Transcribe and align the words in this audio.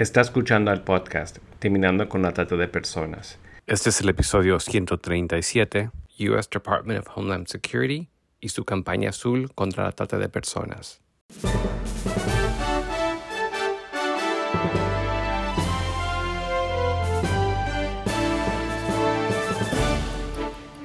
Está 0.00 0.22
escuchando 0.22 0.70
al 0.70 0.82
podcast 0.82 1.40
Terminando 1.58 2.08
con 2.08 2.22
la 2.22 2.32
Trata 2.32 2.56
de 2.56 2.68
Personas. 2.68 3.38
Este 3.66 3.90
es 3.90 4.00
el 4.00 4.08
episodio 4.08 4.58
137, 4.58 5.90
US 6.20 6.48
Department 6.48 7.00
of 7.00 7.18
Homeland 7.18 7.48
Security 7.48 8.08
y 8.40 8.48
su 8.48 8.64
campaña 8.64 9.10
azul 9.10 9.52
contra 9.54 9.84
la 9.84 9.92
trata 9.92 10.16
de 10.16 10.30
personas. 10.30 11.02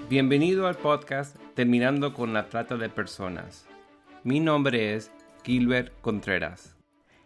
Bienvenido 0.10 0.68
al 0.68 0.76
podcast 0.76 1.38
Terminando 1.54 2.14
con 2.14 2.34
la 2.34 2.50
Trata 2.50 2.76
de 2.76 2.90
Personas. 2.90 3.66
Mi 4.26 4.42
nombre 4.42 4.94
es 4.94 5.10
Gilbert 5.46 5.94
Contreras 6.02 6.75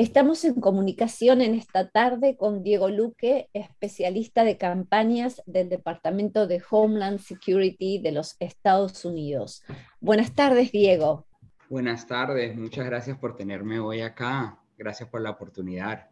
Estamos 0.00 0.46
en 0.46 0.54
comunicación 0.54 1.42
en 1.42 1.54
esta 1.54 1.90
tarde 1.90 2.34
con 2.34 2.62
Diego 2.62 2.88
Luque, 2.88 3.50
especialista 3.52 4.44
de 4.44 4.56
campañas 4.56 5.42
del 5.44 5.68
Departamento 5.68 6.46
de 6.46 6.62
Homeland 6.70 7.18
Security 7.18 7.98
de 7.98 8.10
los 8.10 8.34
Estados 8.40 9.04
Unidos. 9.04 9.62
Buenas 10.00 10.34
tardes, 10.34 10.72
Diego. 10.72 11.26
Buenas 11.68 12.06
tardes, 12.06 12.56
muchas 12.56 12.86
gracias 12.86 13.18
por 13.18 13.36
tenerme 13.36 13.78
hoy 13.78 14.00
acá. 14.00 14.58
Gracias 14.78 15.06
por 15.10 15.20
la 15.20 15.32
oportunidad. 15.32 16.08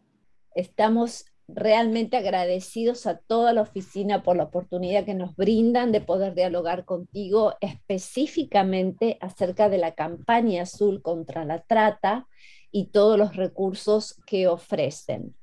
Estamos 0.53 1.25
realmente 1.53 2.17
agradecidos 2.17 3.05
a 3.07 3.17
toda 3.17 3.53
la 3.53 3.61
oficina 3.61 4.23
por 4.23 4.37
la 4.37 4.43
oportunidad 4.43 5.05
que 5.05 5.13
nos 5.13 5.35
brindan 5.35 5.91
de 5.91 6.01
poder 6.01 6.35
dialogar 6.35 6.85
contigo 6.85 7.55
específicamente 7.61 9.17
acerca 9.21 9.69
de 9.69 9.77
la 9.77 9.93
campaña 9.93 10.63
azul 10.63 11.01
contra 11.01 11.45
la 11.45 11.61
trata 11.61 12.27
y 12.71 12.87
todos 12.87 13.17
los 13.17 13.35
recursos 13.35 14.19
que 14.25 14.47
ofrecen. 14.47 15.35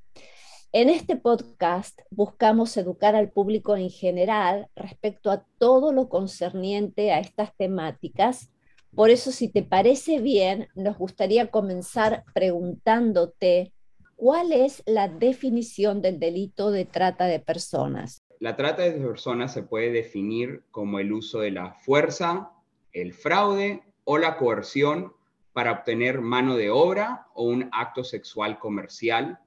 En 0.73 0.89
este 0.89 1.15
podcast 1.15 1.99
buscamos 2.09 2.75
educar 2.77 3.15
al 3.15 3.31
público 3.31 3.75
en 3.77 3.89
general 3.89 4.67
respecto 4.75 5.31
a 5.31 5.45
todo 5.57 5.93
lo 5.93 6.09
concerniente 6.09 7.11
a 7.11 7.19
estas 7.19 7.55
temáticas. 7.55 8.51
Por 8.93 9.09
eso, 9.09 9.31
si 9.31 9.47
te 9.47 9.63
parece 9.63 10.19
bien, 10.19 10.67
nos 10.75 10.97
gustaría 10.97 11.47
comenzar 11.51 12.23
preguntándote 12.33 13.73
cuál 14.17 14.51
es 14.51 14.83
la 14.85 15.07
definición 15.07 16.01
del 16.01 16.19
delito 16.19 16.71
de 16.71 16.85
trata 16.85 17.25
de 17.25 17.39
personas. 17.39 18.21
La 18.39 18.55
trata 18.55 18.83
de 18.83 18.91
personas 18.91 19.53
se 19.53 19.63
puede 19.63 19.91
definir 19.91 20.63
como 20.71 20.99
el 20.99 21.13
uso 21.13 21.39
de 21.39 21.51
la 21.51 21.73
fuerza, 21.73 22.51
el 22.91 23.13
fraude 23.13 23.83
o 24.03 24.17
la 24.17 24.37
coerción 24.37 25.13
para 25.53 25.71
obtener 25.71 26.19
mano 26.19 26.55
de 26.55 26.69
obra 26.69 27.27
o 27.35 27.43
un 27.43 27.69
acto 27.71 28.03
sexual 28.03 28.59
comercial. 28.59 29.39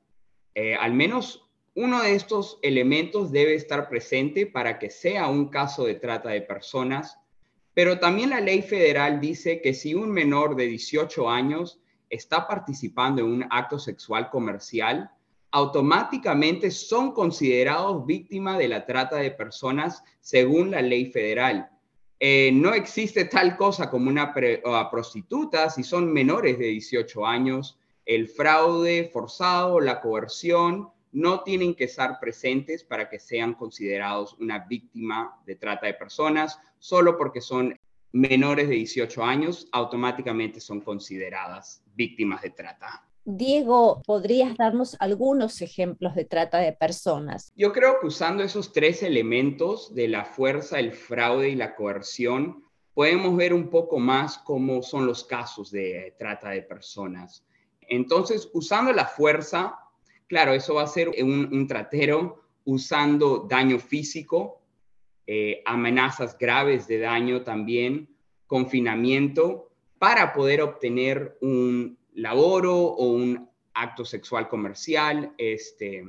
Eh, 0.55 0.75
al 0.75 0.95
menos 0.95 1.49
uno 1.75 2.03
de 2.03 2.15
estos 2.15 2.59
elementos 2.63 3.33
debe 3.33 3.55
estar 3.55 3.89
presente 3.89 4.47
para 4.47 4.79
que 4.79 4.91
sea 4.91 5.29
un 5.29 5.49
caso 5.49 5.85
de 5.85 5.95
trata 5.95 6.31
de 6.31 6.43
personas, 6.43 7.19
pero 7.75 7.99
también 7.99 8.31
la 8.31 8.41
ley 8.41 8.63
federal 8.63 9.21
dice 9.21 9.61
que 9.61 9.75
si 9.75 9.95
un 9.95 10.11
menor 10.11 10.57
de 10.57 10.67
18 10.67 11.29
años 11.29 11.81
está 12.11 12.47
participando 12.47 13.23
en 13.23 13.29
un 13.29 13.47
acto 13.49 13.79
sexual 13.79 14.29
comercial, 14.29 15.11
automáticamente 15.53 16.71
son 16.71 17.13
considerados 17.13 18.05
víctimas 18.05 18.59
de 18.59 18.69
la 18.69 18.85
trata 18.85 19.17
de 19.17 19.31
personas 19.31 20.05
según 20.21 20.73
la 20.73 20.83
ley 20.83 21.07
federal. 21.07 21.71
Eh, 22.19 22.51
no 22.53 22.75
existe 22.75 23.25
tal 23.25 23.57
cosa 23.57 23.91
como 23.91 24.11
una 24.11 24.35
prostituta 24.91 25.71
si 25.71 25.83
son 25.83 26.13
menores 26.13 26.59
de 26.59 26.67
18 26.67 27.25
años. 27.25 27.79
El 28.05 28.29
fraude 28.29 29.09
forzado, 29.13 29.81
la 29.81 30.01
coerción, 30.01 30.91
no 31.13 31.43
tienen 31.43 31.75
que 31.75 31.85
estar 31.85 32.21
presentes 32.21 32.85
para 32.85 33.09
que 33.09 33.19
sean 33.19 33.55
considerados 33.55 34.37
una 34.39 34.61
víctima 34.61 35.41
de 35.47 35.57
trata 35.57 35.87
de 35.87 35.95
personas. 35.95 36.59
Solo 36.79 37.17
porque 37.17 37.41
son 37.41 37.79
menores 38.13 38.69
de 38.69 38.75
18 38.77 39.25
años, 39.25 39.69
automáticamente 39.73 40.61
son 40.61 40.81
consideradas 40.81 41.83
víctimas 41.95 42.43
de 42.43 42.51
trata. 42.51 43.07
Diego, 43.25 44.03
¿podrías 44.07 44.57
darnos 44.57 44.97
algunos 44.99 45.61
ejemplos 45.61 46.15
de 46.15 46.25
trata 46.25 46.59
de 46.59 46.73
personas? 46.73 47.53
Yo 47.55 47.73
creo 47.73 48.01
que 48.01 48.07
usando 48.07 48.43
esos 48.43 48.73
tres 48.73 49.03
elementos 49.03 49.95
de 49.95 50.09
la 50.09 50.25
fuerza, 50.25 50.79
el 50.79 50.93
fraude 50.93 51.51
y 51.51 51.55
la 51.55 51.75
coerción, 51.77 52.65
podemos 52.95 53.37
ver 53.37 53.55
un 53.55 53.69
poco 53.69 53.99
más 53.99 54.39
cómo 54.39 54.83
son 54.83 55.07
los 55.07 55.25
casos 55.25 55.71
de 55.71 56.15
trata 56.19 56.51
de 56.51 56.63
personas. 56.63 57.45
Entonces, 57.89 58.49
usando 58.53 58.93
la 58.93 59.07
fuerza, 59.07 59.79
claro, 60.27 60.53
eso 60.53 60.75
va 60.75 60.83
a 60.83 60.87
ser 60.87 61.11
un, 61.23 61.67
tratero 61.67 62.45
usando 62.65 63.47
daño 63.49 63.79
físico, 63.79 64.60
eh, 65.27 65.63
amenazas 65.65 66.37
graves 66.39 66.89
de 66.89 66.99
daño 66.99 67.43
también, 67.43 68.09
confinamiento, 68.47 69.71
para 69.99 70.33
poder 70.33 70.63
obtener 70.63 71.37
un, 71.41 71.99
laboro 72.15 72.77
o 72.77 73.13
un 73.13 73.49
acto 73.75 74.05
sexual 74.05 74.49
comercial. 74.49 75.35
Este, 75.39 76.09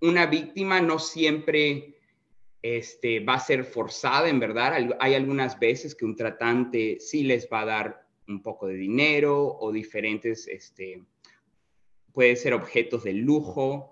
una 0.00 0.26
víctima 0.26 0.80
no 0.80 0.98
siempre 0.98 1.96
este, 2.62 3.20
va 3.20 3.34
a 3.34 3.40
ser 3.40 3.64
forzada, 3.64 4.28
en 4.28 4.40
verdad. 4.40 4.90
Hay 5.00 5.14
algunas 5.14 5.58
veces 5.58 5.94
que 5.94 6.04
un 6.04 6.16
tratante 6.16 6.98
sí 7.00 7.24
les 7.24 7.48
va 7.52 7.62
a 7.62 7.66
dar 7.66 8.06
un 8.28 8.42
poco 8.42 8.66
de 8.66 8.74
dinero 8.74 9.56
o 9.58 9.72
diferentes, 9.72 10.46
este, 10.46 11.02
puede 12.12 12.36
ser 12.36 12.54
objetos 12.54 13.04
de 13.04 13.12
lujo. 13.14 13.91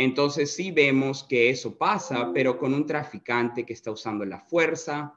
Entonces 0.00 0.54
sí 0.54 0.70
vemos 0.70 1.24
que 1.24 1.50
eso 1.50 1.76
pasa, 1.76 2.30
pero 2.32 2.56
con 2.56 2.72
un 2.72 2.86
traficante 2.86 3.66
que 3.66 3.72
está 3.72 3.90
usando 3.90 4.24
la 4.24 4.38
fuerza, 4.38 5.12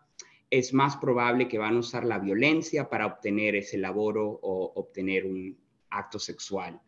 es 0.50 0.74
más 0.74 0.98
probable 0.98 1.48
que 1.48 1.60
van 1.60 1.76
a 1.76 1.80
usar 1.82 2.04
la 2.04 2.18
violencia 2.18 2.90
para 2.90 3.06
obtener 3.06 3.56
ese 3.56 3.78
laboro 3.78 4.28
o 4.28 4.74
obtener 4.74 5.28
un 5.28 5.56
acto 5.92 6.18
sexual. 6.18 6.82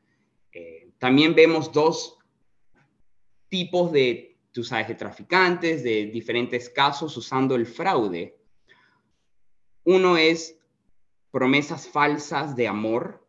Eh, 0.52 0.90
también 0.98 1.36
vemos 1.36 1.72
dos 1.72 2.18
tipos 3.48 3.92
de, 3.92 4.40
tú 4.52 4.64
sabes, 4.64 4.88
de 4.88 4.96
traficantes, 4.96 5.84
de 5.84 6.08
diferentes 6.08 6.72
casos 6.72 7.16
usando 7.16 7.54
el 7.54 7.68
fraude. 7.68 8.36
Uno 9.84 10.18
es 10.18 10.58
promesas 11.30 11.88
falsas 11.88 12.56
de 12.56 12.68
amor, 12.68 13.23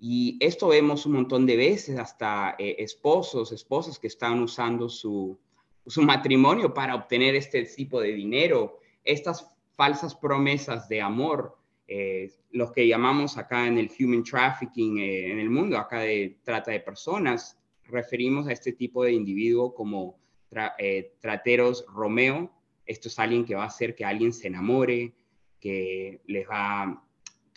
y 0.00 0.36
esto 0.40 0.68
vemos 0.68 1.06
un 1.06 1.12
montón 1.12 1.46
de 1.46 1.56
veces, 1.56 1.98
hasta 1.98 2.54
eh, 2.58 2.76
esposos, 2.78 3.52
esposas 3.52 3.98
que 3.98 4.06
están 4.06 4.40
usando 4.40 4.88
su, 4.88 5.38
su 5.86 6.02
matrimonio 6.02 6.72
para 6.72 6.94
obtener 6.94 7.34
este 7.34 7.64
tipo 7.64 8.00
de 8.00 8.12
dinero 8.12 8.78
estas 9.08 9.56
falsas 9.74 10.14
promesas 10.14 10.88
de 10.88 11.00
amor, 11.00 11.56
eh, 11.86 12.30
los 12.50 12.72
que 12.72 12.86
llamamos 12.86 13.38
acá 13.38 13.66
en 13.66 13.78
el 13.78 13.90
human 13.98 14.22
trafficking, 14.22 14.98
eh, 14.98 15.32
en 15.32 15.38
el 15.38 15.48
mundo 15.48 15.78
acá 15.78 16.00
de 16.00 16.38
trata 16.42 16.70
de 16.72 16.80
personas, 16.80 17.58
referimos 17.84 18.46
a 18.46 18.52
este 18.52 18.72
tipo 18.72 19.02
de 19.04 19.12
individuo 19.12 19.74
como 19.74 20.18
eh, 20.78 21.14
trateros 21.20 21.86
Romeo. 21.88 22.52
Esto 22.84 23.08
es 23.08 23.18
alguien 23.18 23.46
que 23.46 23.54
va 23.54 23.64
a 23.64 23.68
hacer 23.68 23.94
que 23.94 24.04
alguien 24.04 24.32
se 24.32 24.48
enamore, 24.48 25.14
que 25.58 26.20
les 26.26 26.46
va, 26.46 27.02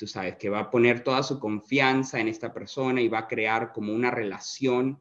tú 0.02 0.08
sabes, 0.08 0.38
que 0.38 0.50
va 0.50 0.62
a 0.62 0.72
poner 0.72 1.04
toda 1.04 1.22
su 1.22 1.40
confianza 1.40 2.20
en 2.20 2.28
esta 2.28 2.52
persona 2.52 3.04
y 3.04 3.08
va 3.08 3.20
a 3.20 3.28
crear 3.28 3.72
como 3.72 3.94
una 3.94 4.10
relación 4.10 5.00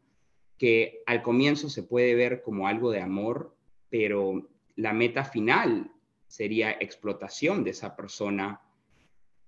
que 0.58 1.02
al 1.06 1.22
comienzo 1.22 1.70
se 1.70 1.84
puede 1.84 2.14
ver 2.14 2.42
como 2.42 2.68
algo 2.68 2.90
de 2.90 3.00
amor, 3.00 3.56
pero 3.88 4.46
la 4.76 4.92
meta 4.92 5.24
final 5.24 5.90
sería 6.26 6.72
explotación 6.72 7.64
de 7.64 7.70
esa 7.70 7.96
persona 7.96 8.60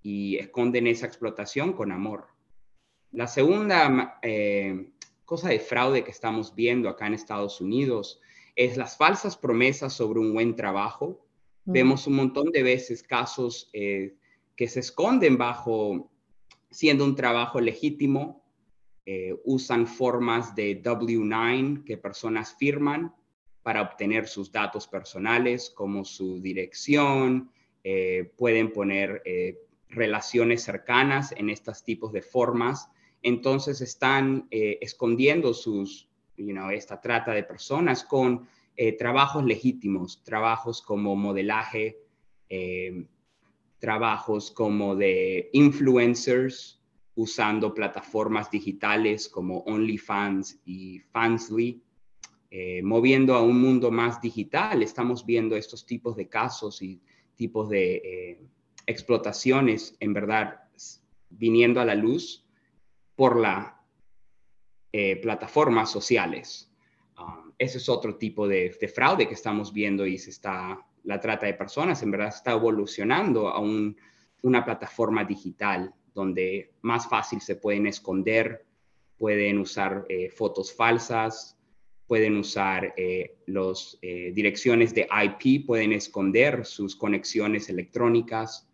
y 0.03 0.39
esconden 0.39 0.87
esa 0.87 1.05
explotación 1.05 1.75
con 1.75 1.93
amor. 1.93 2.29
La 3.11 3.27
segunda 3.27 4.21
eh, 4.23 4.89
cosa 5.27 5.51
de 5.51 5.61
fraude 5.61 6.03
que 6.03 6.13
estamos 6.13 6.55
viendo 6.55 6.89
acá 6.89 7.09
en 7.09 7.13
Estados 7.13 7.61
Unidos 7.61 8.23
es 8.57 8.79
las 8.79 8.97
falsas 8.97 9.37
promesas 9.37 9.93
sobre 9.93 10.19
un 10.19 10.33
buen 10.33 10.57
trabajo. 10.57 11.27
Mm. 11.67 11.73
Vemos 11.73 12.07
un 12.07 12.15
montón 12.15 12.51
de 12.53 12.63
veces 12.63 13.03
casos 13.03 13.69
eh, 13.75 14.15
que 14.63 14.69
se 14.69 14.79
esconden 14.79 15.37
bajo 15.37 16.09
siendo 16.71 17.05
un 17.05 17.17
trabajo 17.17 17.61
legítimo, 17.61 18.45
eh, 19.05 19.35
usan 19.45 19.89
formas 19.89 20.55
de 20.55 20.81
W9 20.81 21.83
que 21.83 21.97
personas 21.97 22.55
firman 22.57 23.13
para 23.65 23.83
obtener 23.83 24.29
sus 24.29 24.53
datos 24.53 24.87
personales 24.87 25.69
como 25.69 26.05
su 26.05 26.41
dirección 26.41 27.51
eh, 27.83 28.33
pueden 28.37 28.73
poner 28.73 29.21
eh, 29.25 29.59
relaciones 29.89 30.63
cercanas 30.63 31.33
en 31.33 31.51
estos 31.51 31.83
tipos 31.83 32.13
de 32.13 32.23
formas. 32.23 32.89
Entonces 33.21 33.81
están 33.81 34.47
escondiendo 34.53 35.55
sus, 35.55 36.09
esta 36.73 37.01
trata 37.01 37.33
de 37.33 37.43
personas 37.43 38.05
con 38.05 38.47
trabajos 38.97 39.45
legítimos, 39.45 40.23
trabajos 40.23 40.83
como 40.83 41.17
modelaje, 41.17 41.99
trabajos 43.83 44.53
como 44.53 44.95
de 44.95 45.51
influencers, 45.53 46.81
usando 47.17 47.75
plataformas 47.75 48.49
digitales 48.49 49.29
como 49.29 49.59
OnlyFans 49.67 50.61
y 50.65 51.01
Fansly, 51.01 51.83
eh, 52.49 52.81
moviendo 52.85 53.35
a 53.35 53.43
un 53.43 53.61
mundo 53.61 53.91
más 53.91 54.21
digital. 54.21 54.85
Estamos 54.85 55.27
viendo 55.27 55.57
estos 55.57 55.85
tipos 55.85 56.15
de 56.15 56.29
casos 56.29 56.81
y 56.81 57.03
tipos 57.35 57.69
de 57.71 57.95
eh, 57.97 58.41
explotaciones, 58.87 59.97
en 59.99 60.13
verdad, 60.13 60.61
viniendo 61.31 61.81
a 61.81 61.85
la 61.85 61.97
luz 61.97 62.47
por 63.17 63.37
las 63.37 63.73
eh, 64.93 65.17
plataformas 65.17 65.91
sociales. 65.91 66.71
Um, 67.19 67.51
ese 67.59 67.79
es 67.79 67.89
otro 67.89 68.15
tipo 68.15 68.47
de, 68.47 68.71
fraude 68.95 69.27
que 69.27 69.35
estamos 69.35 69.73
viendo 69.73 70.07
y 70.07 70.19
se 70.19 70.31
está, 70.31 70.79
la 71.05 71.21
trata 71.21 71.47
de 71.47 71.55
personas, 71.55 72.03
en 72.03 72.11
verdad, 72.11 72.29
está 72.29 72.53
evolucionando 72.53 73.49
a 73.49 73.61
una 73.61 74.65
plataforma 74.65 75.25
digital 75.25 75.95
donde 76.15 76.75
más 76.83 77.09
fácil 77.09 77.41
se 77.41 77.57
pueden 77.57 77.87
esconder, 77.87 78.65
pueden 79.19 79.59
usar 79.59 80.05
eh, 80.09 80.31
fotos 80.31 80.75
falsas, 80.75 81.57
pueden 82.07 82.37
usar 82.37 82.93
eh, 82.97 83.39
las 83.47 83.99
eh, 84.03 84.33
direcciones 84.35 84.95
de 84.95 85.09
IP, 85.11 85.67
pueden 85.67 85.93
esconder 85.93 86.67
sus 86.67 86.95
conexiones 86.95 87.69
electrónicas. 87.69 88.69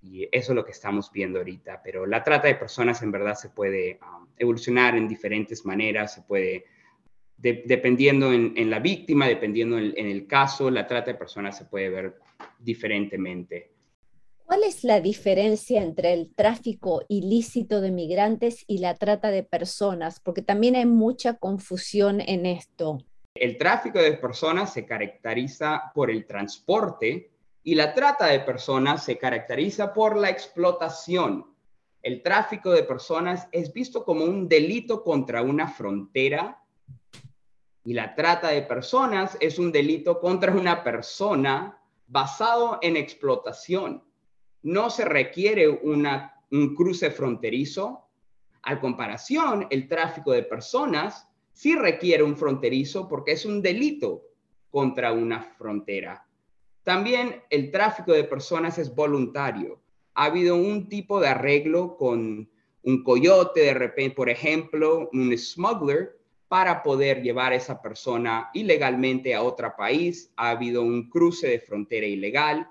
Y 0.00 0.28
eso 0.30 0.52
es 0.52 0.56
lo 0.56 0.64
que 0.64 0.70
estamos 0.70 1.10
viendo 1.10 1.38
ahorita. 1.38 1.82
Pero 1.82 2.06
la 2.06 2.22
trata 2.22 2.46
de 2.46 2.54
personas 2.54 3.02
en 3.02 3.10
verdad 3.10 3.34
se 3.34 3.48
puede 3.48 3.98
um, 4.00 4.28
evolucionar 4.36 4.96
en 4.96 5.08
diferentes 5.08 5.64
maneras, 5.64 6.14
se 6.14 6.22
puede, 6.22 6.66
dependiendo 7.38 8.32
en, 8.32 8.70
la 8.70 8.80
víctima, 8.80 9.26
dependiendo 9.28 9.78
en 9.78 10.06
el 10.06 10.26
caso, 10.26 10.70
la 10.70 10.86
trata 10.86 11.12
de 11.12 11.18
personas 11.18 11.56
se 11.56 11.64
puede 11.64 11.88
ver 11.88 12.18
diferentemente. 12.58 13.72
¿Cuál 14.48 14.64
es 14.64 14.82
la 14.82 15.00
diferencia 15.00 15.82
entre 15.82 16.14
el 16.14 16.34
tráfico 16.34 17.02
ilícito 17.08 17.82
de 17.82 17.90
migrantes 17.90 18.64
y 18.66 18.78
la 18.78 18.94
trata 18.94 19.30
de 19.30 19.42
personas? 19.42 20.20
Porque 20.20 20.40
también 20.40 20.74
hay 20.74 20.86
mucha 20.86 21.34
confusión 21.34 22.22
en 22.22 22.46
esto. 22.46 22.98
El 23.34 23.58
tráfico 23.58 24.00
de 24.00 24.14
personas 24.14 24.72
se 24.72 24.86
caracteriza 24.86 25.92
por 25.94 26.10
el 26.10 26.26
transporte 26.26 27.30
y 27.62 27.74
la 27.74 27.92
trata 27.92 28.26
de 28.28 28.40
personas 28.40 29.04
se 29.04 29.18
caracteriza 29.18 29.92
por 29.92 30.16
la 30.16 30.30
explotación. 30.30 31.44
El 32.02 32.22
tráfico 32.22 32.70
de 32.70 32.84
personas 32.84 33.48
es 33.52 33.70
visto 33.74 34.02
como 34.02 34.24
un 34.24 34.48
delito 34.48 35.04
contra 35.04 35.42
una 35.42 35.68
frontera 35.68 36.64
y 37.88 37.94
la 37.94 38.14
trata 38.14 38.48
de 38.48 38.60
personas 38.60 39.38
es 39.40 39.58
un 39.58 39.72
delito 39.72 40.20
contra 40.20 40.52
una 40.52 40.84
persona 40.84 41.80
basado 42.06 42.78
en 42.82 42.98
explotación 42.98 44.02
no 44.62 44.90
se 44.90 45.06
requiere 45.06 45.66
un 45.70 46.74
cruce 46.74 47.10
fronterizo. 47.10 48.04
Al 48.60 48.78
comparación, 48.78 49.66
el 49.70 49.88
tráfico 49.88 50.32
de 50.32 50.42
personas 50.42 51.26
sí 51.52 51.76
requiere 51.76 52.22
un 52.22 52.36
fronterizo 52.36 53.08
porque 53.08 53.32
es 53.32 53.46
un 53.46 53.62
delito 53.62 54.22
contra 54.68 55.12
una 55.12 55.40
frontera. 55.40 56.26
También 56.82 57.42
el 57.48 57.70
tráfico 57.70 58.12
de 58.12 58.24
personas 58.24 58.76
es 58.76 58.94
voluntario. 58.94 59.80
Ha 60.12 60.24
habido 60.24 60.56
un 60.56 60.90
tipo 60.90 61.20
de 61.20 61.28
arreglo 61.28 61.96
con 61.96 62.50
un 62.82 63.02
coyote, 63.02 63.60
de 63.60 63.74
repente, 63.74 64.14
por 64.14 64.28
ejemplo, 64.28 65.08
un 65.14 65.36
smuggler, 65.38 66.17
para 66.48 66.82
poder 66.82 67.22
llevar 67.22 67.52
a 67.52 67.56
esa 67.56 67.80
persona 67.80 68.50
ilegalmente 68.54 69.34
a 69.34 69.42
otro 69.42 69.74
país. 69.76 70.32
Ha 70.36 70.50
habido 70.50 70.82
un 70.82 71.08
cruce 71.08 71.46
de 71.46 71.60
frontera 71.60 72.06
ilegal 72.06 72.68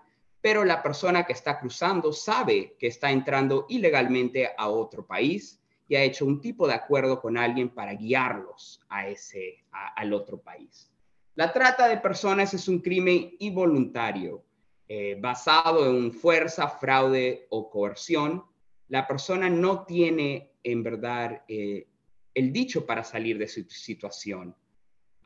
pero 0.48 0.64
la 0.64 0.82
persona 0.82 1.26
que 1.26 1.34
está 1.34 1.60
cruzando 1.60 2.14
sabe 2.14 2.78
que 2.80 2.88
está 2.88 3.12
entrando 3.12 3.66
ilegalmente 3.68 4.50
a 4.58 4.70
otro 4.70 5.06
país 5.06 5.62
y 5.90 5.96
ha 5.96 6.04
hecho 6.04 6.26
un 6.26 6.40
tipo 6.40 6.68
de 6.68 6.74
acuerdo 6.74 7.20
con 7.20 7.38
alguien 7.38 7.68
para 7.68 7.94
guiarlos 7.96 8.80
a 8.88 9.10
ese, 9.10 9.66
al 9.72 10.14
otro 10.14 10.40
país. 10.40 10.90
La 11.36 11.52
trata 11.52 11.90
de 11.90 11.98
personas 11.98 12.54
es 12.54 12.70
un 12.70 12.80
crimen 12.80 13.36
involuntario, 13.40 14.44
eh, 14.88 15.18
basado 15.20 15.90
en 15.90 16.14
fuerza, 16.14 16.70
fraude 16.70 17.48
o 17.50 17.70
coerción. 17.70 18.44
La 18.88 19.06
persona 19.06 19.50
no 19.50 19.84
tiene 19.84 20.54
en 20.64 20.82
verdad 20.82 21.44
eh, 21.50 21.88
el 22.38 22.54
dicho 22.54 22.86
para 22.86 23.04
salir 23.04 23.40
de 23.40 23.48
su 23.48 23.64
situación. 23.64 24.56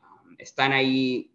Um, 0.00 0.34
están 0.38 0.72
ahí 0.72 1.30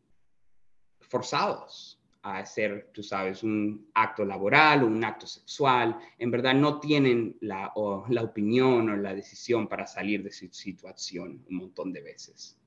forzados 1.00 2.02
a 2.24 2.40
hacer, 2.40 2.90
tú 2.92 3.04
sabes, 3.04 3.44
un 3.44 3.88
acto 3.94 4.26
laboral 4.26 4.84
o 4.84 4.88
un 4.88 5.04
acto 5.04 5.28
sexual, 5.28 5.96
en 6.18 6.32
verdad 6.32 6.56
no 6.56 6.80
tienen 6.80 7.38
la, 7.42 7.72
la 8.10 8.24
opinión 8.24 8.90
o 8.90 8.98
la 8.98 9.14
decisión 9.14 9.68
para 9.68 9.86
salir 9.86 10.24
de 10.24 10.32
su 10.32 10.48
situación 10.52 11.46
un 11.48 11.56
montón 11.58 11.94
de 11.94 12.02
veces. 12.02 12.58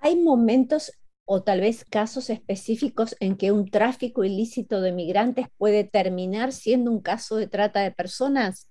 ¿Hay 0.00 0.16
momentos 0.16 0.92
o 1.24 1.42
tal 1.42 1.62
vez 1.62 1.86
casos 1.86 2.28
específicos 2.28 3.16
en 3.20 3.38
que 3.38 3.52
un 3.52 3.70
tráfico 3.70 4.22
ilícito 4.22 4.82
de 4.82 4.92
migrantes 4.92 5.46
puede 5.56 5.84
terminar 5.84 6.52
siendo 6.52 6.90
un 6.90 7.00
caso 7.00 7.36
de 7.36 7.48
trata 7.48 7.80
de 7.80 7.90
personas? 7.90 8.67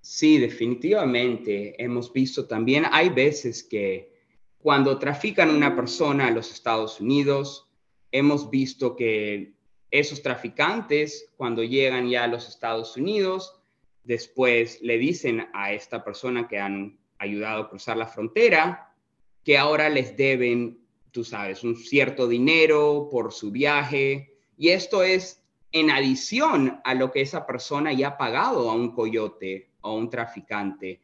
Sí, 0.00 0.38
definitivamente. 0.38 1.82
Hemos 1.82 2.12
visto 2.12 2.46
también, 2.46 2.84
hay 2.90 3.10
veces 3.10 3.62
que 3.62 4.12
cuando 4.58 4.98
trafican 4.98 5.50
una 5.50 5.74
persona 5.74 6.28
a 6.28 6.30
los 6.30 6.50
Estados 6.52 7.00
Unidos, 7.00 7.68
hemos 8.12 8.50
visto 8.50 8.96
que 8.96 9.54
esos 9.90 10.22
traficantes, 10.22 11.30
cuando 11.36 11.62
llegan 11.62 12.08
ya 12.08 12.24
a 12.24 12.28
los 12.28 12.48
Estados 12.48 12.96
Unidos, 12.96 13.60
después 14.04 14.80
le 14.82 14.98
dicen 14.98 15.48
a 15.52 15.72
esta 15.72 16.04
persona 16.04 16.48
que 16.48 16.58
han 16.58 16.98
ayudado 17.18 17.62
a 17.62 17.68
cruzar 17.68 17.96
la 17.96 18.06
frontera 18.06 18.90
que 19.44 19.56
ahora 19.58 19.88
les 19.88 20.16
deben, 20.16 20.86
tú 21.10 21.24
sabes, 21.24 21.64
un 21.64 21.76
cierto 21.76 22.28
dinero 22.28 23.08
por 23.10 23.32
su 23.32 23.50
viaje. 23.50 24.36
Y 24.56 24.70
esto 24.70 25.02
es 25.02 25.42
en 25.72 25.90
adición 25.90 26.80
a 26.84 26.94
lo 26.94 27.10
que 27.10 27.22
esa 27.22 27.46
persona 27.46 27.92
ya 27.92 28.08
ha 28.08 28.18
pagado 28.18 28.70
a 28.70 28.74
un 28.74 28.92
coyote 28.92 29.69
o 29.82 29.94
un 29.94 30.10
traficante 30.10 31.00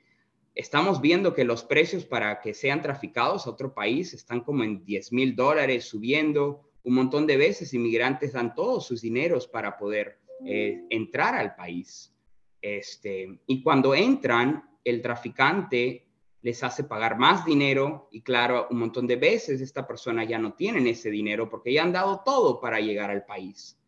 estamos 0.56 1.02
viendo 1.02 1.35
que 1.35 1.45
los 1.45 1.62
precios 1.62 2.04
para 2.04 2.40
que 2.40 2.54
sean 2.54 2.80
traficados 2.80 3.47
a 3.47 3.50
otro 3.50 3.73
país 3.75 4.14
están 4.14 4.40
como 4.40 4.64
en 4.64 4.85
10 4.85 5.12
mil 5.12 5.37
dólares, 5.37 5.85
subiendo 5.85 6.62
un 6.83 6.95
montón 6.95 7.26
de 7.26 7.37
veces. 7.37 7.75
Inmigrantes 7.75 8.33
dan 8.33 8.54
todos 8.54 8.87
sus 8.87 9.02
dineros 9.02 9.47
para 9.47 9.76
poder 9.76 10.18
eh, 10.45 10.83
entrar 10.88 11.35
al 11.35 11.54
país. 11.54 12.12
Este, 12.61 13.38
y 13.47 13.62
cuando 13.62 13.95
entran, 13.95 14.64
el 14.83 15.02
traficante 15.02 16.06
les 16.40 16.62
hace 16.62 16.85
pagar 16.85 17.18
más 17.18 17.45
dinero 17.45 18.09
y 18.11 18.23
claro, 18.23 18.68
un 18.71 18.78
montón 18.78 19.06
de 19.06 19.16
veces 19.16 19.61
esta 19.61 19.87
persona 19.87 20.25
ya 20.25 20.38
no 20.38 20.54
tienen 20.54 20.87
ese 20.87 21.11
dinero 21.11 21.50
porque 21.50 21.73
ya 21.73 21.83
han 21.83 21.92
dado 21.92 22.23
todo 22.25 22.61
para 22.61 22.80
llegar 22.80 23.11
al 23.11 23.26
país. 23.26 23.78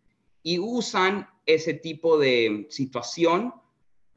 Y 0.42 0.58
usan 0.58 1.28
ese 1.46 1.74
tipo 1.74 2.18
de 2.18 2.66
situación 2.68 3.54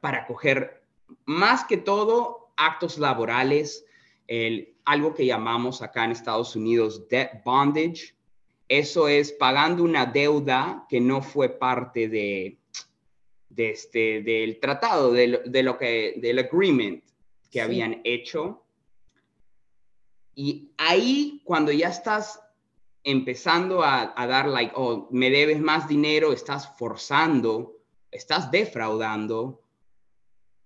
para 0.02 0.26
coger 0.26 0.82
más 1.26 1.64
que 1.64 1.76
todo 1.76 2.52
actos 2.56 2.98
laborales, 2.98 3.86
el, 4.26 4.74
algo 4.84 5.14
que 5.14 5.24
llamamos 5.24 5.80
acá 5.80 6.04
en 6.04 6.10
Estados 6.10 6.56
Unidos 6.56 7.08
debt 7.08 7.44
bondage. 7.44 8.12
Eso 8.66 9.06
es 9.06 9.30
pagando 9.30 9.84
una 9.84 10.04
deuda 10.04 10.86
que 10.88 11.00
no 11.00 11.22
fue 11.22 11.50
parte 11.50 12.08
de, 12.08 12.58
de 13.48 13.70
este, 13.70 14.22
del 14.22 14.58
tratado, 14.58 15.12
de 15.12 15.62
lo, 15.62 15.78
que, 15.78 16.14
del 16.16 16.40
agreement 16.40 17.04
que 17.48 17.60
habían 17.60 18.00
hecho. 18.02 18.64
Y 20.34 20.72
ahí, 20.78 21.42
cuando 21.44 21.70
ya 21.70 21.90
estás 21.90 22.42
empezando 23.04 23.84
a, 23.84 24.12
a, 24.20 24.26
dar, 24.26 24.48
like, 24.48 24.72
oh, 24.74 25.06
me 25.12 25.30
debes 25.30 25.60
más 25.60 25.86
dinero, 25.86 26.32
estás 26.32 26.76
forzando, 26.76 27.76
estás 28.10 28.50
defraudando, 28.50 29.61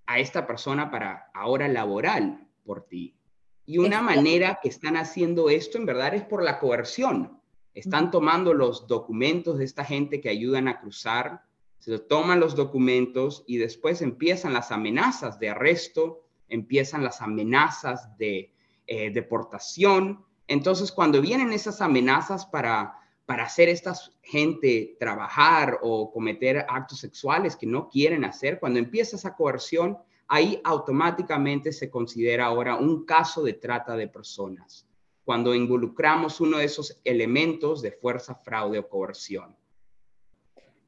a 0.07 0.19
esta 0.19 0.47
persona 0.47 0.91
para 0.91 1.31
ahora 1.35 1.69
laboral 1.69 2.47
por 2.65 2.87
ti. 2.87 3.17
Y 3.65 3.79
una 3.79 4.01
manera 4.01 4.61
que 4.63 4.69
están 4.69 4.97
haciendo 4.97 5.51
esto 5.51 5.77
en 5.79 5.87
verdad 5.87 6.15
es 6.15 6.23
por 6.23 6.43
la 6.43 6.61
coerción. 6.61 7.41
Están 7.75 8.11
tomando 8.11 8.55
los 8.55 8.87
documentos 8.87 9.59
de 9.59 9.65
esta 9.65 9.85
gente 9.85 10.21
que 10.21 10.29
ayudan 10.29 10.69
a 10.69 10.81
cruzar, 10.81 11.43
se 11.79 11.99
toman 11.99 12.41
los 12.41 12.57
documentos 12.57 13.45
y 13.47 13.59
después 13.59 14.03
empiezan 14.03 14.53
las 14.53 14.73
amenazas 14.73 15.39
de 15.39 15.51
arresto, 15.51 16.23
empiezan 16.49 17.05
las 17.05 17.21
amenazas 17.21 18.17
de 18.19 18.53
eh, 18.87 19.11
deportación. 19.11 20.25
Entonces, 20.47 20.93
cuando 20.93 21.21
vienen 21.21 21.53
esas 21.53 21.81
amenazas 21.81 22.47
para, 22.47 22.99
para 23.26 23.45
hacer 23.45 23.68
esta 23.68 23.92
gente 24.23 24.97
trabajar 25.00 25.80
o 25.83 26.12
cometer 26.12 26.64
actos 26.68 27.00
sexuales 27.00 27.56
que 27.56 27.66
no 27.66 27.88
quieren 27.88 28.25
hacer, 28.25 28.61
cuando 28.61 28.78
empieza 28.78 29.16
esa 29.16 29.35
coerción, 29.35 29.99
ahí 30.28 30.61
automáticamente 30.64 31.73
se 31.73 31.90
considera 31.90 32.47
ahora 32.47 32.76
un 32.76 33.04
caso 33.04 33.42
de 33.42 33.54
trata 33.54 33.97
de 33.97 34.06
personas, 34.06 34.87
cuando 35.25 35.54
involucramos 35.54 36.40
uno 36.40 36.59
de 36.59 36.64
esos 36.64 37.00
elementos 37.04 37.83
de 37.83 37.90
fuerza, 37.90 38.37
fraude 38.37 38.78
o 38.78 38.88
coerción. 38.88 39.56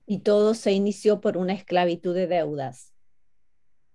Y 0.06 0.20
todo 0.20 0.54
se 0.54 0.72
inició 0.72 1.20
por 1.20 1.36
una 1.36 1.52
esclavitud 1.52 2.14
de 2.14 2.28
deudas. 2.28 2.94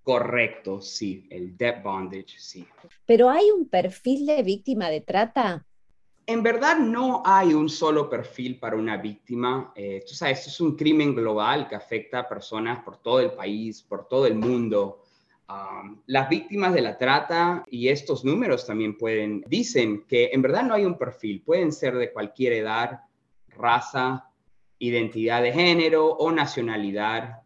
Correcto, 0.04 0.82
sí, 0.82 1.26
el 1.32 1.58
debt 1.58 1.82
bondage, 1.82 2.38
sí. 2.38 2.68
Pero 3.06 3.30
hay 3.30 3.50
un 3.52 3.70
perfil 3.70 4.26
de 4.26 4.44
víctima 4.44 4.90
de 4.90 5.00
trata. 5.00 5.66
En 6.26 6.42
verdad 6.42 6.78
no 6.78 7.22
hay 7.26 7.54
un 7.54 7.68
solo 7.68 8.10
perfil 8.10 8.58
para 8.60 8.78
una 8.78 8.98
víctima. 8.98 9.74
Eh, 9.76 10.04
tú 10.08 10.14
sabes, 10.14 10.40
esto 10.40 10.50
es 10.50 10.62
un 10.62 10.76
crimen 10.76 11.14
global 11.14 11.68
que 11.68 11.76
afecta 11.76 12.20
a 12.20 12.30
personas 12.30 12.84
por 12.84 12.98
todo 12.98 13.20
el 13.20 13.32
país, 13.32 13.82
por 13.82 14.08
todo 14.08 14.26
el 14.26 14.36
mundo. 14.36 15.02
Las 16.08 16.30
víctimas 16.30 16.74
de 16.74 16.82
la 16.82 16.98
trata 16.98 17.64
y 17.70 17.90
estos 17.90 18.26
números 18.26 18.66
también 18.66 18.98
pueden, 18.98 19.44
dicen 19.48 20.06
que 20.08 20.32
en 20.34 20.42
verdad 20.42 20.64
no 20.64 20.74
hay 20.74 20.86
un 20.86 20.98
perfil, 20.98 21.44
pueden 21.44 21.72
ser 21.72 21.96
de 21.96 22.12
cualquier 22.12 22.54
edad, 22.54 23.02
raza, 23.50 24.32
identidad 24.80 25.44
de 25.44 25.52
género 25.52 26.08
o 26.08 26.32
nacionalidad, 26.32 27.44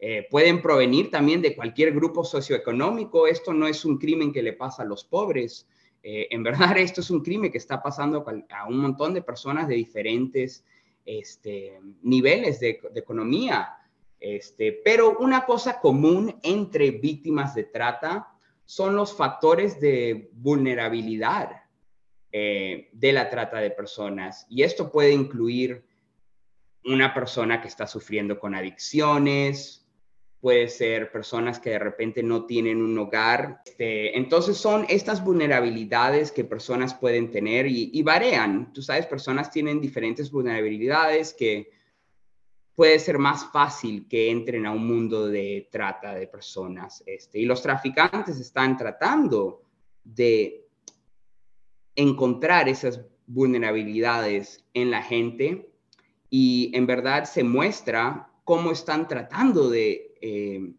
eh, 0.00 0.26
pueden 0.30 0.60
provenir 0.60 1.10
también 1.10 1.40
de 1.40 1.54
cualquier 1.54 1.92
grupo 1.94 2.24
socioeconómico. 2.24 3.26
Esto 3.26 3.54
no 3.54 3.66
es 3.66 3.84
un 3.84 3.98
crimen 3.98 4.32
que 4.32 4.42
le 4.42 4.52
pasa 4.52 4.82
a 4.82 4.86
los 4.86 5.04
pobres. 5.04 5.66
Eh, 6.06 6.28
en 6.30 6.42
verdad, 6.42 6.76
esto 6.78 7.00
es 7.00 7.10
un 7.10 7.22
crimen 7.22 7.50
que 7.50 7.58
está 7.58 7.82
pasando 7.82 8.24
a 8.50 8.68
un 8.68 8.76
montón 8.76 9.14
de 9.14 9.22
personas 9.22 9.66
de 9.66 9.74
diferentes 9.74 10.64
este, 11.04 11.80
niveles 12.02 12.60
de, 12.60 12.80
economía. 12.94 13.78
Este, 14.20 14.80
pero 14.84 15.18
una 15.18 15.44
cosa 15.44 15.80
común 15.80 16.38
entre 16.42 16.90
víctimas 16.92 17.54
de 17.54 17.64
trata 17.64 18.28
son 18.64 18.94
los 18.96 19.14
factores 19.14 19.80
de 19.80 20.30
vulnerabilidad 20.32 21.62
eh, 22.32 22.88
de 22.92 23.12
la 23.12 23.28
trata 23.30 23.58
de 23.58 23.70
personas. 23.70 24.46
Y 24.48 24.62
esto 24.62 24.92
puede 24.92 25.12
incluir 25.12 25.84
una 26.84 27.14
persona 27.14 27.62
que 27.62 27.68
está 27.68 27.86
sufriendo 27.86 28.38
con 28.38 28.54
adicciones, 28.54 29.83
puede 30.44 30.68
ser 30.68 31.10
personas 31.10 31.58
que 31.58 31.70
de 31.70 31.78
repente 31.78 32.22
no 32.22 32.44
tienen 32.44 32.82
un 32.82 32.98
hogar. 32.98 33.62
Este, 33.64 34.14
entonces 34.14 34.58
son 34.58 34.84
estas 34.90 35.24
vulnerabilidades 35.24 36.30
que 36.30 36.44
personas 36.44 36.92
pueden 36.92 37.30
tener 37.30 37.66
y, 37.66 37.88
y, 37.94 38.02
varían. 38.02 38.70
Tú 38.74 38.82
sabes, 38.82 39.06
personas 39.06 39.50
tienen 39.50 39.80
diferentes 39.80 40.30
vulnerabilidades 40.30 41.32
que 41.32 41.70
puede 42.74 42.98
ser 42.98 43.16
más 43.16 43.50
fácil 43.52 44.06
que 44.06 44.30
entren 44.30 44.66
a 44.66 44.72
un 44.72 44.86
mundo 44.86 45.28
de 45.28 45.66
trata 45.72 46.14
de 46.14 46.26
personas. 46.26 47.02
Este, 47.06 47.38
y 47.38 47.46
los 47.46 47.62
traficantes 47.62 48.38
están 48.38 48.76
tratando 48.76 49.62
de 50.04 50.68
encontrar 51.96 52.68
esas 52.68 53.00
vulnerabilidades 53.26 54.62
en 54.74 54.90
la 54.90 55.02
gente 55.02 55.70
y 56.28 56.70
en 56.74 56.86
verdad 56.86 57.24
se 57.24 57.44
muestra 57.44 58.28
cómo 58.44 58.72
están 58.72 59.08
tratando 59.08 59.70
de 59.70 60.13
eh, 60.26 60.72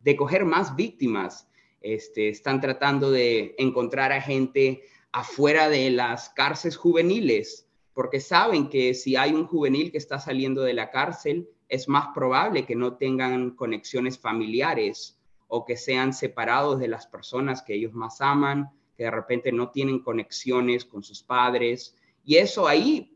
de 0.00 0.14
coger 0.14 0.44
más 0.44 0.76
víctimas. 0.76 1.48
Este, 1.80 2.28
están 2.28 2.60
tratando 2.60 3.10
de 3.10 3.54
encontrar 3.56 4.12
a 4.12 4.20
gente 4.20 4.82
afuera 5.10 5.70
de 5.70 5.88
las 5.88 6.28
cárceles 6.28 6.76
juveniles, 6.76 7.66
porque 7.94 8.20
saben 8.20 8.68
que 8.68 8.92
si 8.92 9.16
hay 9.16 9.32
un 9.32 9.46
juvenil 9.46 9.90
que 9.90 9.96
está 9.96 10.18
saliendo 10.18 10.60
de 10.60 10.74
la 10.74 10.90
cárcel, 10.90 11.48
es 11.70 11.88
más 11.88 12.08
probable 12.14 12.66
que 12.66 12.76
no 12.76 12.98
tengan 12.98 13.52
conexiones 13.52 14.18
familiares 14.18 15.18
o 15.48 15.64
que 15.64 15.78
sean 15.78 16.12
separados 16.12 16.78
de 16.78 16.88
las 16.88 17.06
personas 17.06 17.62
que 17.62 17.76
ellos 17.76 17.94
más 17.94 18.20
aman, 18.20 18.68
que 18.98 19.04
de 19.04 19.10
repente 19.10 19.50
no 19.50 19.70
tienen 19.70 20.00
conexiones 20.00 20.84
con 20.84 21.02
sus 21.02 21.22
padres. 21.22 21.96
Y 22.22 22.36
eso 22.36 22.68
ahí 22.68 23.09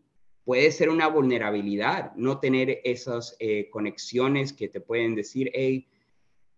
puede 0.45 0.71
ser 0.73 0.91
una 0.91 1.09
vulnerabilidad, 1.09 2.15
no 2.17 2.39
tener 2.39 2.81
esas 2.85 3.37
eh, 3.39 3.69
conexiones 3.71 4.53
que 4.53 4.69
te 4.69 4.81
pueden 4.81 5.15
decir, 5.15 5.51
hey, 5.55 5.89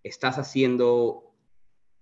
estás 0.03 0.39
haciendo 0.39 1.35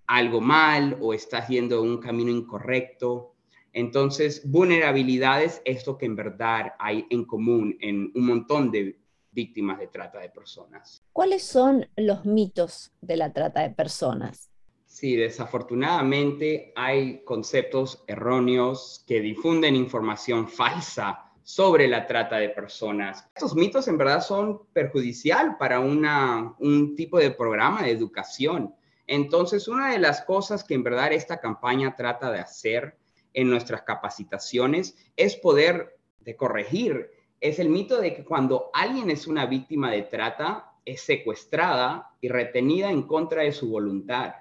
algo 0.06 0.40
mal 0.40 0.98
o 1.00 1.14
estás 1.14 1.48
yendo 1.48 1.82
un 1.82 1.98
camino 1.98 2.30
incorrecto. 2.30 3.34
Entonces, 3.72 4.48
vulnerabilidades 4.50 5.60
es 5.64 5.86
lo 5.86 5.98
que 5.98 6.06
en 6.06 6.16
verdad 6.16 6.74
hay 6.78 7.06
en 7.10 7.24
común 7.24 7.76
en 7.80 8.12
un 8.14 8.26
montón 8.26 8.70
de 8.70 8.98
víctimas 9.32 9.78
de 9.78 9.88
trata 9.88 10.20
de 10.20 10.30
personas. 10.30 11.02
¿Cuáles 11.12 11.42
son 11.42 11.86
los 11.96 12.24
mitos 12.24 12.92
de 13.00 13.16
la 13.16 13.32
trata 13.32 13.62
de 13.62 13.70
personas? 13.70 14.50
Sí, 14.86 15.16
desafortunadamente 15.16 16.72
hay 16.76 17.24
conceptos 17.24 18.04
erróneos 18.06 19.04
que 19.08 19.20
difunden 19.20 19.74
información 19.74 20.48
falsa 20.48 21.32
sobre 21.44 21.86
la 21.86 22.06
trata 22.06 22.38
de 22.38 22.48
personas. 22.48 23.28
Estos 23.34 23.54
mitos 23.54 23.86
en 23.86 23.98
verdad 23.98 24.22
son 24.22 24.62
perjudicial 24.72 25.58
para 25.58 25.78
una, 25.78 26.54
un 26.58 26.96
tipo 26.96 27.18
de 27.18 27.30
programa 27.30 27.82
de 27.82 27.90
educación. 27.90 28.74
Entonces, 29.06 29.68
una 29.68 29.92
de 29.92 29.98
las 29.98 30.22
cosas 30.22 30.64
que 30.64 30.72
en 30.72 30.82
verdad 30.82 31.12
esta 31.12 31.38
campaña 31.38 31.94
trata 31.94 32.32
de 32.32 32.40
hacer 32.40 32.96
en 33.34 33.50
nuestras 33.50 33.82
capacitaciones 33.82 34.96
es 35.16 35.36
poder 35.36 35.98
de 36.20 36.34
corregir. 36.34 37.10
Es 37.40 37.58
el 37.58 37.68
mito 37.68 38.00
de 38.00 38.14
que 38.14 38.24
cuando 38.24 38.70
alguien 38.72 39.10
es 39.10 39.26
una 39.26 39.44
víctima 39.44 39.90
de 39.90 40.02
trata, 40.02 40.72
es 40.86 41.02
secuestrada 41.02 42.10
y 42.22 42.28
retenida 42.28 42.90
en 42.90 43.02
contra 43.02 43.42
de 43.42 43.52
su 43.52 43.68
voluntad. 43.68 44.34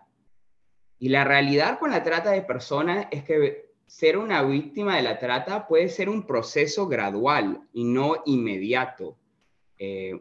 Y 1.00 1.10
la 1.10 1.26
realidad 1.26 1.80
con 1.80 1.92
la 1.92 2.02
trata 2.02 2.32
de 2.32 2.44
personas 2.44 3.08
es 3.12 3.26
que 3.26 3.63
ser 3.88 4.18
una 4.18 4.42
víctima 4.44 4.96
de 4.96 5.04
la 5.04 5.20
trata 5.20 5.68
puede 5.68 5.90
ser 5.90 6.10
un 6.10 6.26
proceso 6.26 6.88
gradual 6.88 7.62
y 7.74 7.84
no 7.84 8.24
inmediato. 8.26 9.18
Eh, 9.78 10.20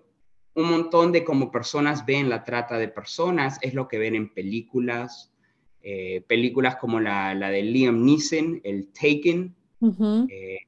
un 0.54 0.70
montón 0.70 1.12
de 1.12 1.24
como 1.24 1.50
personas 1.50 2.04
ven 2.04 2.28
la 2.28 2.44
trata 2.44 2.78
de 2.78 2.88
personas 2.88 3.58
es 3.62 3.74
lo 3.74 3.88
que 3.88 3.98
ven 3.98 4.14
en 4.14 4.32
películas, 4.32 5.32
eh, 5.82 6.22
películas 6.26 6.76
como 6.76 7.00
la, 7.00 7.34
de 7.34 7.62
Liam 7.62 8.04
Neeson, 8.04 8.60
el 8.62 8.92
Taken, 8.92 9.54
eh, 10.28 10.58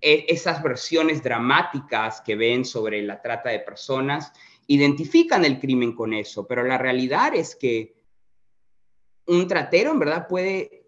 e, 0.00 0.26
esas 0.28 0.62
versiones 0.62 1.22
dramáticas 1.22 2.20
que 2.20 2.36
ven 2.36 2.64
sobre 2.64 3.02
la 3.02 3.20
trata 3.20 3.50
de 3.50 3.60
personas 3.60 4.32
identifican 4.66 5.44
el 5.44 5.58
crimen 5.58 5.94
con 5.94 6.14
eso, 6.14 6.46
pero 6.46 6.62
la 6.62 6.78
realidad 6.78 7.34
es 7.34 7.56
que 7.56 7.94
un 9.26 9.46
tratero 9.46 9.92
en 9.92 9.98
verdad 9.98 10.26
puede 10.28 10.81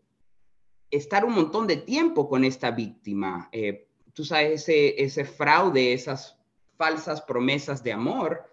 estar 0.97 1.25
un 1.25 1.35
montón 1.35 1.67
de 1.67 1.79
tiempo 1.79 2.29
con 2.29 2.45
esta 2.45 2.71
víctima. 2.71 3.49
Eh, 3.53 3.89
tú 4.13 4.25
sabes, 4.25 4.63
ese, 4.63 5.03
ese 5.03 5.25
fraude, 5.25 5.93
esas 5.93 6.39
falsas 6.77 7.23
promesas 7.23 7.83
de 7.83 7.93
amor, 7.93 8.45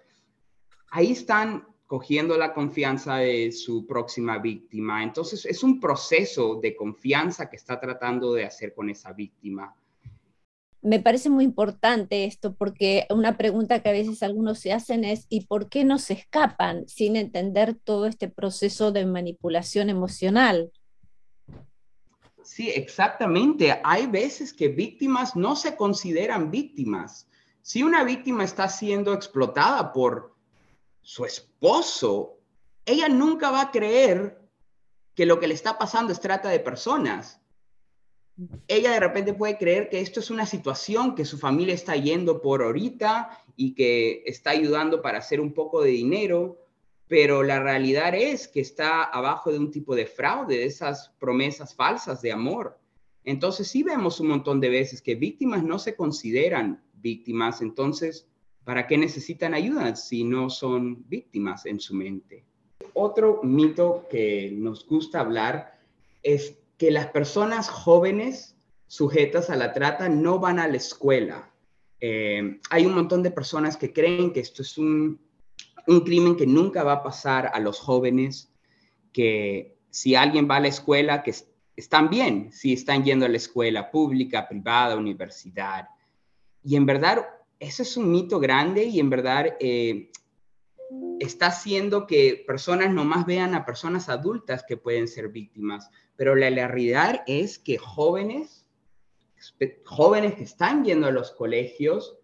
ahí 0.91 1.11
están 1.11 1.67
cogiendo 1.87 2.37
la 2.37 2.53
confianza 2.53 3.17
de 3.17 3.51
su 3.51 3.85
próxima 3.85 4.37
víctima. 4.37 5.03
Entonces 5.03 5.45
es 5.45 5.61
un 5.61 5.79
proceso 5.79 6.55
de 6.61 6.75
confianza 6.75 7.49
que 7.49 7.57
está 7.57 7.79
tratando 7.79 8.33
de 8.33 8.45
hacer 8.45 8.73
con 8.73 8.89
esa 8.89 9.11
víctima. 9.11 9.75
Me 10.81 10.99
parece 10.99 11.29
muy 11.29 11.43
importante 11.43 12.25
esto 12.25 12.55
porque 12.55 13.05
una 13.09 13.37
pregunta 13.37 13.83
que 13.83 13.89
a 13.89 13.91
veces 13.91 14.23
algunos 14.23 14.59
se 14.59 14.71
hacen 14.71 15.03
es 15.03 15.27
¿y 15.29 15.45
por 15.45 15.69
qué 15.69 15.83
no 15.83 15.99
se 15.99 16.13
escapan 16.13 16.87
sin 16.87 17.15
entender 17.15 17.75
todo 17.75 18.07
este 18.07 18.29
proceso 18.29 18.91
de 18.91 19.05
manipulación 19.05 19.89
emocional? 19.89 20.71
Sí, 22.43 22.69
exactamente. 22.69 23.79
Hay 23.83 24.07
veces 24.07 24.53
que 24.53 24.67
víctimas 24.67 25.35
no 25.35 25.55
se 25.55 25.75
consideran 25.75 26.51
víctimas. 26.51 27.27
Si 27.61 27.83
una 27.83 28.03
víctima 28.03 28.43
está 28.43 28.67
siendo 28.67 29.13
explotada 29.13 29.93
por 29.93 30.35
su 31.01 31.25
esposo, 31.25 32.37
ella 32.85 33.07
nunca 33.09 33.51
va 33.51 33.61
a 33.61 33.71
creer 33.71 34.41
que 35.15 35.25
lo 35.25 35.39
que 35.39 35.47
le 35.47 35.53
está 35.53 35.77
pasando 35.77 36.11
es 36.11 36.19
trata 36.19 36.49
de 36.49 36.59
personas. 36.59 37.39
Ella 38.67 38.91
de 38.91 38.99
repente 38.99 39.33
puede 39.33 39.57
creer 39.57 39.89
que 39.89 39.99
esto 39.99 40.19
es 40.19 40.31
una 40.31 40.45
situación 40.45 41.13
que 41.13 41.25
su 41.25 41.37
familia 41.37 41.75
está 41.75 41.95
yendo 41.95 42.41
por 42.41 42.63
ahorita 42.63 43.29
y 43.55 43.75
que 43.75 44.23
está 44.25 44.51
ayudando 44.51 45.01
para 45.01 45.19
hacer 45.19 45.39
un 45.39 45.53
poco 45.53 45.81
de 45.81 45.91
dinero 45.91 46.57
pero 47.11 47.43
la 47.43 47.61
realidad 47.61 48.15
es 48.15 48.47
que 48.47 48.61
está 48.61 49.03
abajo 49.03 49.51
de 49.51 49.59
un 49.59 49.69
tipo 49.69 49.95
de 49.95 50.05
fraude, 50.05 50.59
de 50.59 50.63
esas 50.63 51.09
promesas 51.19 51.75
falsas 51.75 52.21
de 52.21 52.31
amor. 52.31 52.79
Entonces 53.25 53.67
sí 53.67 53.83
vemos 53.83 54.21
un 54.21 54.29
montón 54.29 54.61
de 54.61 54.69
veces 54.69 55.01
que 55.01 55.15
víctimas 55.15 55.61
no 55.61 55.77
se 55.77 55.97
consideran 55.97 56.81
víctimas, 56.93 57.61
entonces, 57.61 58.29
¿para 58.63 58.87
qué 58.87 58.97
necesitan 58.97 59.53
ayuda 59.53 59.93
si 59.97 60.23
no 60.23 60.49
son 60.49 61.03
víctimas 61.09 61.65
en 61.65 61.81
su 61.81 61.95
mente? 61.95 62.45
Otro 62.93 63.41
mito 63.43 64.07
que 64.09 64.49
nos 64.53 64.87
gusta 64.87 65.19
hablar 65.19 65.81
es 66.23 66.59
que 66.77 66.91
las 66.91 67.07
personas 67.07 67.67
jóvenes 67.67 68.55
sujetas 68.87 69.49
a 69.49 69.57
la 69.57 69.73
trata 69.73 70.07
no 70.07 70.39
van 70.39 70.59
a 70.59 70.67
la 70.69 70.77
escuela. 70.77 71.51
Eh, 71.99 72.61
hay 72.69 72.85
un 72.85 72.95
montón 72.95 73.21
de 73.21 73.31
personas 73.31 73.75
que 73.75 73.91
creen 73.91 74.31
que 74.31 74.39
esto 74.39 74.61
es 74.61 74.77
un, 74.77 75.19
un 75.87 76.01
crimen 76.01 76.35
que 76.35 76.47
nunca 76.47 76.83
va 76.83 76.93
a 76.93 77.03
pasar 77.03 77.51
a 77.53 77.59
los 77.59 77.79
jóvenes, 77.79 78.51
que 79.11 79.77
si 79.89 80.15
alguien 80.15 80.47
va 80.49 80.57
a 80.57 80.61
la 80.61 80.67
escuela, 80.67 81.23
que 81.23 81.33
están 81.75 82.09
bien, 82.09 82.51
si 82.51 82.73
están 82.73 83.03
yendo 83.03 83.25
a 83.25 83.29
la 83.29 83.37
escuela 83.37 83.91
pública, 83.91 84.47
privada, 84.47 84.95
universidad. 84.95 85.87
Y 86.63 86.75
en 86.75 86.85
verdad, 86.85 87.25
eso 87.59 87.83
es 87.83 87.97
un 87.97 88.11
mito 88.11 88.39
grande 88.39 88.85
y 88.85 88.99
en 88.99 89.09
verdad 89.09 89.55
eh, 89.59 90.11
está 91.19 91.47
haciendo 91.47 92.07
que 92.07 92.43
personas 92.45 92.91
nomás 92.91 93.25
vean 93.25 93.55
a 93.55 93.65
personas 93.65 94.09
adultas 94.09 94.63
que 94.67 94.77
pueden 94.77 95.07
ser 95.07 95.29
víctimas. 95.29 95.89
Pero 96.15 96.35
la 96.35 96.49
realidad 96.67 97.23
es 97.27 97.59
que 97.59 97.77
jóvenes, 97.77 98.65
jóvenes 99.85 100.35
que 100.35 100.43
están 100.43 100.83
yendo 100.83 101.07
a 101.07 101.11
los 101.11 101.31
colegios 101.31 102.17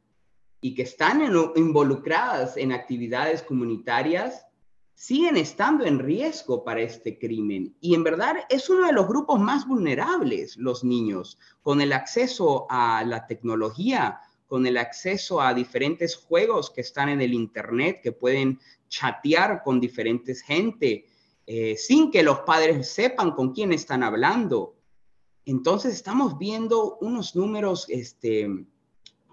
y 0.67 0.73
que 0.73 0.81
están 0.81 1.21
involucradas 1.55 2.57
en 2.57 2.73
actividades 2.73 3.41
comunitarias, 3.41 4.45
siguen 4.93 5.37
estando 5.37 5.85
en 5.85 5.97
riesgo 5.97 6.65
para 6.65 6.81
este 6.81 7.17
crimen. 7.17 7.73
Y 7.79 7.95
en 7.95 8.03
verdad 8.03 8.35
es 8.49 8.69
uno 8.69 8.85
de 8.85 8.91
los 8.91 9.07
grupos 9.07 9.39
más 9.39 9.65
vulnerables, 9.65 10.57
los 10.57 10.83
niños, 10.83 11.39
con 11.61 11.79
el 11.79 11.93
acceso 11.93 12.67
a 12.69 13.01
la 13.05 13.25
tecnología, 13.27 14.19
con 14.45 14.67
el 14.67 14.75
acceso 14.75 15.39
a 15.39 15.53
diferentes 15.53 16.17
juegos 16.17 16.69
que 16.69 16.81
están 16.81 17.07
en 17.07 17.21
el 17.21 17.33
Internet, 17.33 18.01
que 18.03 18.11
pueden 18.11 18.59
chatear 18.89 19.63
con 19.63 19.79
diferentes 19.79 20.41
gente, 20.41 21.05
eh, 21.45 21.77
sin 21.77 22.11
que 22.11 22.23
los 22.23 22.39
padres 22.39 22.89
sepan 22.89 23.31
con 23.31 23.53
quién 23.53 23.71
están 23.71 24.03
hablando. 24.03 24.75
Entonces 25.45 25.93
estamos 25.93 26.37
viendo 26.37 26.97
unos 26.99 27.37
números 27.37 27.85
este, 27.87 28.49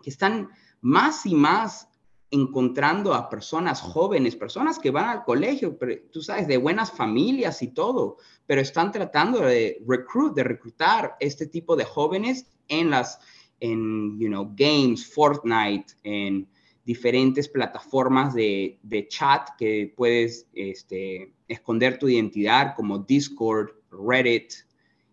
que 0.00 0.10
están 0.10 0.50
más 0.84 1.24
y 1.24 1.34
más 1.34 1.88
encontrando 2.30 3.14
a 3.14 3.30
personas 3.30 3.80
jóvenes, 3.80 4.36
personas 4.36 4.78
que 4.78 4.90
van 4.90 5.08
al 5.08 5.24
colegio, 5.24 5.78
tú 6.12 6.20
sabes, 6.20 6.46
de 6.46 6.58
buenas 6.58 6.92
familias 6.92 7.62
y 7.62 7.68
todo, 7.68 8.18
pero 8.46 8.60
están 8.60 8.92
tratando 8.92 9.40
de 9.40 9.82
recruit, 9.88 10.34
de 10.34 10.44
reclutar 10.44 11.16
este 11.20 11.46
tipo 11.46 11.74
de 11.74 11.86
jóvenes 11.86 12.50
en 12.68 12.90
las, 12.90 13.18
en, 13.60 14.18
you 14.18 14.28
know, 14.28 14.52
games, 14.54 15.06
Fortnite, 15.06 15.94
en 16.02 16.46
diferentes 16.84 17.48
plataformas 17.48 18.34
de, 18.34 18.78
de 18.82 19.08
chat 19.08 19.48
que 19.56 19.90
puedes 19.96 20.46
este, 20.52 21.32
esconder 21.48 21.98
tu 21.98 22.08
identidad 22.08 22.74
como 22.76 22.98
Discord, 22.98 23.70
Reddit, 23.90 24.52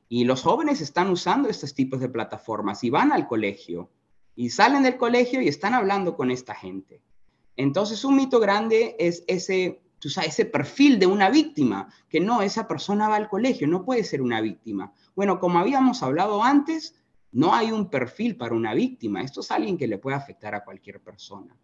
y 0.09 0.25
los 0.25 0.41
jóvenes 0.41 0.81
están 0.81 1.09
usando 1.09 1.47
estos 1.47 1.73
tipos 1.73 2.01
de 2.01 2.09
plataformas 2.09 2.83
y 2.83 2.89
van 2.89 3.13
al 3.13 3.25
colegio 3.25 3.89
y 4.35 4.49
salen 4.49 4.83
del 4.83 4.97
colegio 4.97 5.41
y 5.41 5.47
están 5.47 5.73
hablando 5.73 6.15
con 6.15 6.31
esta 6.31 6.55
gente. 6.55 7.01
Entonces, 7.55 8.03
un 8.05 8.15
mito 8.15 8.39
grande 8.39 8.95
es 8.97 9.23
ese, 9.27 9.81
tú 9.99 10.09
sabes, 10.09 10.31
ese 10.31 10.45
perfil 10.45 10.99
de 10.99 11.05
una 11.05 11.29
víctima, 11.29 11.93
que 12.09 12.19
no, 12.19 12.41
esa 12.41 12.67
persona 12.67 13.09
va 13.09 13.17
al 13.17 13.29
colegio, 13.29 13.67
no 13.67 13.83
puede 13.83 14.03
ser 14.03 14.21
una 14.21 14.41
víctima. 14.41 14.93
Bueno, 15.15 15.39
como 15.39 15.59
habíamos 15.59 16.01
hablado 16.01 16.43
antes, 16.43 16.95
no 17.31 17.53
hay 17.53 17.71
un 17.71 17.89
perfil 17.89 18.35
para 18.35 18.55
una 18.55 18.73
víctima. 18.73 19.21
Esto 19.21 19.41
es 19.41 19.51
alguien 19.51 19.77
que 19.77 19.87
le 19.87 19.97
puede 19.97 20.17
afectar 20.17 20.55
a 20.55 20.63
cualquier 20.63 21.01
persona. 21.01 21.55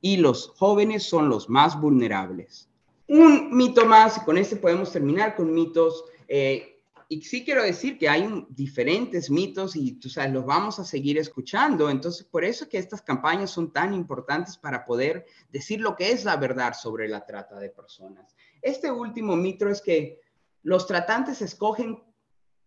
Y 0.00 0.16
los 0.16 0.48
jóvenes 0.56 1.02
son 1.02 1.28
los 1.28 1.48
más 1.48 1.80
vulnerables. 1.80 2.68
Un 3.06 3.54
mito 3.54 3.84
más, 3.86 4.18
y 4.18 4.20
con 4.20 4.38
este 4.38 4.56
podemos 4.56 4.92
terminar 4.92 5.34
con 5.34 5.52
mitos. 5.52 6.04
Eh, 6.28 6.79
y 7.12 7.22
sí 7.22 7.44
quiero 7.44 7.64
decir 7.64 7.98
que 7.98 8.08
hay 8.08 8.46
diferentes 8.50 9.32
mitos 9.32 9.74
y 9.74 9.98
tú 9.98 10.08
sabes, 10.08 10.32
los 10.32 10.46
vamos 10.46 10.78
a 10.78 10.84
seguir 10.84 11.18
escuchando. 11.18 11.90
Entonces, 11.90 12.24
por 12.24 12.44
eso 12.44 12.68
que 12.68 12.78
estas 12.78 13.02
campañas 13.02 13.50
son 13.50 13.72
tan 13.72 13.92
importantes 13.92 14.56
para 14.56 14.86
poder 14.86 15.26
decir 15.50 15.80
lo 15.80 15.96
que 15.96 16.12
es 16.12 16.24
la 16.24 16.36
verdad 16.36 16.72
sobre 16.72 17.08
la 17.08 17.26
trata 17.26 17.58
de 17.58 17.68
personas. 17.68 18.32
Este 18.62 18.92
último 18.92 19.34
mito 19.34 19.68
es 19.68 19.82
que 19.82 20.20
los 20.62 20.86
tratantes 20.86 21.42
escogen 21.42 22.00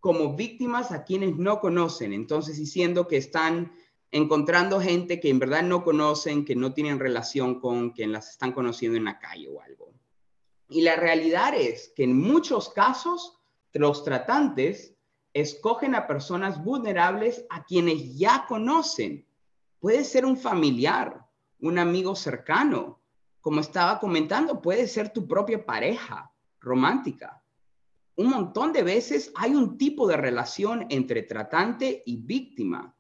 como 0.02 0.36
víctimas 0.36 0.92
a 0.92 1.06
quienes 1.06 1.38
no 1.38 1.62
conocen, 1.62 2.12
entonces 2.12 2.58
diciendo 2.58 3.08
que 3.08 3.16
están 3.16 3.72
encontrando 4.12 4.82
gente 4.82 5.22
que 5.22 5.30
en 5.30 5.40
verdad 5.40 5.64
no 5.64 5.86
conocen, 5.86 6.44
que 6.44 6.58
no 6.58 6.74
tienen 6.74 7.00
relación 7.00 7.62
con 7.62 7.92
quien 7.92 8.12
las 8.12 8.32
están 8.32 8.52
conociendo 8.52 8.98
en 8.98 9.06
la 9.06 9.20
calle 9.20 9.48
o 9.48 9.62
algo. 9.62 9.94
Y 10.68 10.82
la 10.82 10.98
realidad 10.98 11.56
es 11.56 11.94
que 11.96 12.04
en 12.04 12.20
muchos 12.20 12.68
casos 12.68 13.40
los 13.74 14.04
tratantes 14.04 14.96
escogen 15.34 15.96
a 15.96 16.08
personas 16.08 16.64
vulnerables 16.64 17.46
a 17.50 17.64
quienes 17.66 18.16
ya 18.18 18.46
conocen. 18.48 19.28
Puede 19.80 20.04
ser 20.04 20.26
un 20.26 20.38
familiar, 20.38 21.26
un 21.60 21.80
amigo 21.80 22.16
cercano. 22.16 23.02
Como 23.42 23.60
estaba 23.60 24.00
comentando, 24.00 24.62
puede 24.62 24.88
ser 24.88 25.12
tu 25.12 25.28
propia 25.28 25.66
pareja 25.66 26.32
romántica. 26.60 27.44
Un 28.16 28.30
montón 28.30 28.72
de 28.74 28.84
veces 28.84 29.32
hay 29.36 29.56
un 29.56 29.78
tipo 29.78 30.08
de 30.08 30.18
relación 30.18 30.86
entre 30.90 31.24
tratante 31.24 32.04
y 32.06 32.18
víctima. 32.18 32.96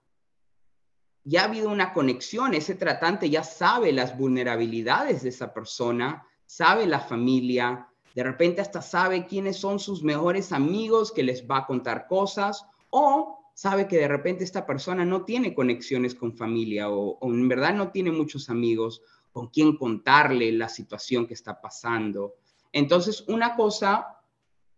Ya 1.23 1.41
ha 1.41 1.45
habido 1.45 1.69
una 1.69 1.93
conexión, 1.93 2.53
ese 2.53 2.75
tratante 2.75 3.29
ya 3.29 3.43
sabe 3.43 3.93
las 3.93 4.17
vulnerabilidades 4.17 5.21
de 5.23 5.29
esa 5.29 5.53
persona, 5.53 6.27
sabe 6.45 6.87
la 6.87 6.99
familia, 6.99 7.87
de 8.13 8.23
repente 8.23 8.61
hasta 8.61 8.81
sabe 8.81 9.25
quiénes 9.25 9.57
son 9.57 9.79
sus 9.79 10.03
mejores 10.03 10.51
amigos 10.51 11.11
que 11.11 11.23
les 11.23 11.47
va 11.47 11.59
a 11.59 11.65
contar 11.65 12.07
cosas 12.07 12.65
o 12.89 13.39
sabe 13.53 13.87
que 13.87 13.97
de 13.97 14.07
repente 14.07 14.43
esta 14.43 14.65
persona 14.65 15.05
no 15.05 15.25
tiene 15.25 15.53
conexiones 15.53 16.15
con 16.15 16.35
familia 16.35 16.89
o, 16.89 17.17
en 17.21 17.47
verdad 17.47 17.73
no 17.73 17.91
tiene 17.91 18.11
muchos 18.11 18.49
amigos 18.49 19.01
con 19.31 19.47
quien 19.47 19.77
contarle 19.77 20.51
la 20.51 20.69
situación 20.69 21.25
que 21.25 21.33
está 21.33 21.59
pasando. 21.59 22.35
Entonces, 22.71 23.23
una 23.27 23.55
cosa 23.55 24.19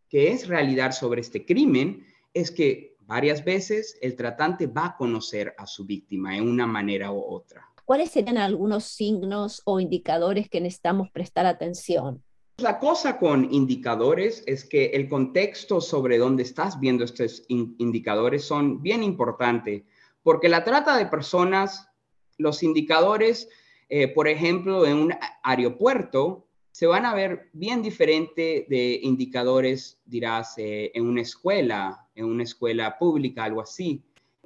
que 0.09 0.31
es 0.31 0.47
realidad 0.47 0.91
sobre 0.91 1.21
este 1.21 1.45
crimen 1.45 2.05
es 2.33 2.51
que 2.51 2.95
varias 3.01 3.43
veces 3.43 3.97
el 4.01 4.15
tratante 4.15 4.67
va 4.67 4.87
a 4.87 4.97
conocer 4.97 5.53
a 5.57 5.67
su 5.67 5.85
víctima 5.85 6.37
en 6.37 6.47
una 6.47 6.65
manera 6.65 7.11
u 7.11 7.21
otra. 7.21 7.69
¿Cuáles 7.83 8.11
serían 8.11 8.37
algunos 8.37 8.85
signos 8.85 9.61
o 9.65 9.79
indicadores 9.79 10.49
que 10.49 10.61
necesitamos 10.61 11.11
prestar 11.11 11.45
atención? 11.45 12.23
La 12.59 12.79
cosa 12.79 13.17
con 13.17 13.53
indicadores 13.53 14.41
es 14.47 14.63
que 14.63 14.85
el 14.85 15.09
contexto 15.09 15.81
sobre 15.81 16.17
dónde 16.17 16.43
estás 16.43 16.79
viendo 16.79 17.03
estos 17.03 17.43
indicadores 17.49 18.45
son 18.45 18.81
bien 18.81 19.03
importantes, 19.03 19.83
porque 20.23 20.47
la 20.47 20.63
trata 20.63 20.95
de 20.95 21.05
personas, 21.05 21.89
los 22.37 22.63
indicadores, 22.63 23.49
eh, 23.89 24.07
por 24.07 24.29
ejemplo, 24.29 24.85
en 24.85 24.95
un 24.97 25.13
aeropuerto, 25.43 26.47
se 26.71 26.87
van 26.87 27.05
a 27.05 27.13
ver 27.13 27.49
bien 27.51 27.81
diferente 27.81 28.65
de 28.69 29.01
indicadores, 29.03 29.99
dirás, 30.05 30.57
eh, 30.57 30.91
en 30.93 31.07
una 31.07 31.21
escuela, 31.21 32.07
en 32.15 32.23
una 32.23 32.43
escuela 32.43 32.97
pública, 32.97 33.43
algo 33.43 33.61
así. 33.61 34.01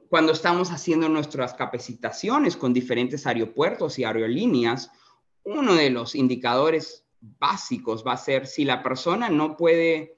Cuando 0.09 0.31
estamos 0.31 0.71
haciendo 0.71 1.09
nuestras 1.09 1.53
capacitaciones 1.53 2.57
con 2.57 2.73
diferentes 2.73 3.27
aeropuertos 3.27 3.99
y 3.99 4.03
aerolíneas, 4.03 4.91
uno 5.43 5.75
de 5.75 5.91
los 5.91 6.15
indicadores 6.15 7.05
básicos 7.21 8.03
va 8.05 8.13
a 8.13 8.17
ser 8.17 8.47
si 8.47 8.65
la 8.65 8.81
persona 8.81 9.29
no 9.29 9.57
puede 9.57 10.17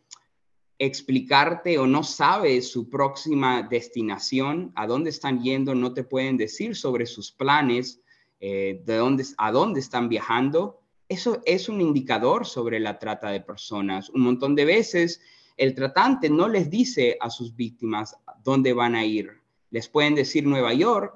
explicarte 0.77 1.77
o 1.77 1.85
no 1.85 2.03
sabe 2.03 2.61
su 2.61 2.89
próxima 2.89 3.61
destinación, 3.63 4.71
a 4.75 4.87
dónde 4.87 5.11
están 5.11 5.41
yendo, 5.41 5.75
no 5.75 5.93
te 5.93 6.03
pueden 6.03 6.37
decir 6.37 6.75
sobre 6.75 7.05
sus 7.05 7.31
planes, 7.31 8.01
eh, 8.39 8.81
de 8.83 8.95
dónde, 8.95 9.23
a 9.37 9.51
dónde 9.51 9.79
están 9.79 10.09
viajando, 10.09 10.81
eso 11.11 11.41
es 11.45 11.67
un 11.67 11.81
indicador 11.81 12.47
sobre 12.47 12.79
la 12.79 12.97
trata 12.97 13.29
de 13.29 13.41
personas. 13.41 14.09
Un 14.09 14.21
montón 14.21 14.55
de 14.55 14.63
veces 14.63 15.21
el 15.57 15.75
tratante 15.75 16.29
no 16.29 16.47
les 16.47 16.69
dice 16.69 17.17
a 17.19 17.29
sus 17.29 17.53
víctimas 17.53 18.15
dónde 18.43 18.71
van 18.71 18.95
a 18.95 19.03
ir. 19.03 19.29
Les 19.71 19.89
pueden 19.89 20.15
decir 20.15 20.47
Nueva 20.47 20.73
York, 20.73 21.13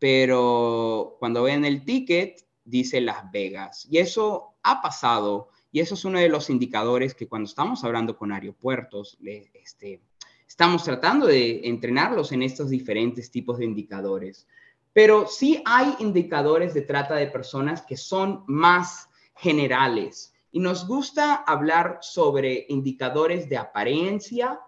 pero 0.00 1.16
cuando 1.20 1.44
ven 1.44 1.64
el 1.64 1.84
ticket 1.84 2.44
dice 2.64 3.00
Las 3.00 3.30
Vegas. 3.30 3.86
Y 3.88 3.98
eso 3.98 4.55
ha 4.66 4.82
pasado 4.82 5.48
y 5.72 5.80
eso 5.80 5.94
es 5.94 6.04
uno 6.04 6.18
de 6.18 6.28
los 6.28 6.50
indicadores 6.50 7.14
que 7.14 7.28
cuando 7.28 7.46
estamos 7.46 7.84
hablando 7.84 8.16
con 8.16 8.32
aeropuertos, 8.32 9.18
este, 9.52 10.00
estamos 10.48 10.84
tratando 10.84 11.26
de 11.26 11.68
entrenarlos 11.68 12.32
en 12.32 12.42
estos 12.42 12.70
diferentes 12.70 13.30
tipos 13.30 13.58
de 13.58 13.66
indicadores. 13.66 14.46
Pero 14.92 15.26
sí 15.26 15.62
hay 15.66 15.94
indicadores 15.98 16.72
de 16.72 16.82
trata 16.82 17.14
de 17.16 17.26
personas 17.26 17.82
que 17.82 17.96
son 17.96 18.42
más 18.46 19.10
generales 19.34 20.32
y 20.50 20.60
nos 20.60 20.86
gusta 20.86 21.34
hablar 21.34 21.98
sobre 22.00 22.64
indicadores 22.70 23.48
de 23.48 23.58
apariencia 23.58 24.58